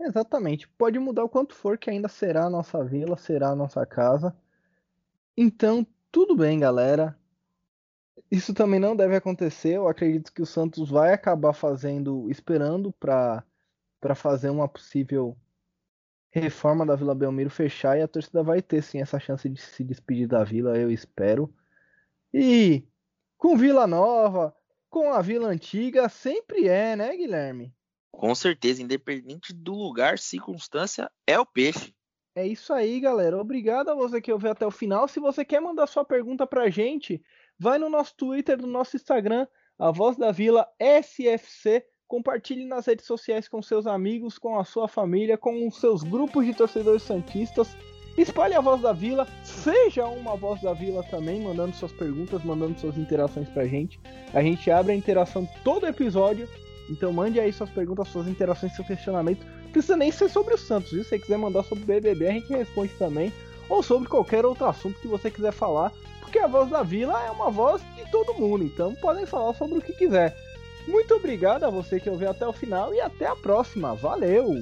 [0.00, 0.68] Exatamente.
[0.68, 4.36] Pode mudar o quanto for, que ainda será a nossa vila, será a nossa casa.
[5.36, 7.18] Então, tudo bem, galera.
[8.30, 9.76] Isso também não deve acontecer.
[9.76, 13.44] Eu acredito que o Santos vai acabar fazendo, esperando para
[14.00, 15.36] para fazer uma possível
[16.30, 19.82] reforma da Vila Belmiro fechar e a torcida vai ter sim essa chance de se
[19.82, 21.52] despedir da Vila, eu espero.
[22.32, 22.84] E
[23.36, 24.54] com Vila Nova,
[24.90, 27.74] com a Vila Antiga, sempre é, né, Guilherme?
[28.10, 31.94] Com certeza, independente do lugar, circunstância, é o peixe.
[32.34, 33.38] É isso aí, galera.
[33.38, 35.08] Obrigado a você que ouviu até o final.
[35.08, 37.22] Se você quer mandar sua pergunta pra gente,
[37.58, 39.46] vai no nosso Twitter, no nosso Instagram,
[39.78, 41.84] a Voz da Vila SFC.
[42.06, 46.46] Compartilhe nas redes sociais com seus amigos, com a sua família, com os seus grupos
[46.46, 47.76] de torcedores santistas.
[48.16, 52.78] Espalhe a voz da vila, seja uma voz da vila também, mandando suas perguntas, mandando
[52.78, 54.00] suas interações pra gente.
[54.32, 56.48] A gente abre a interação todo episódio
[56.88, 59.44] então mande aí suas perguntas, suas interações, seu questionamento.
[59.64, 61.02] Não precisa nem ser sobre o Santos, viu?
[61.02, 63.32] Se você quiser mandar sobre o BBB, a gente responde também.
[63.68, 65.92] Ou sobre qualquer outro assunto que você quiser falar.
[66.20, 68.64] Porque a voz da vila é uma voz de todo mundo.
[68.64, 70.34] Então podem falar sobre o que quiser.
[70.86, 73.94] Muito obrigado a você que ouviu até o final e até a próxima.
[73.94, 74.54] Valeu!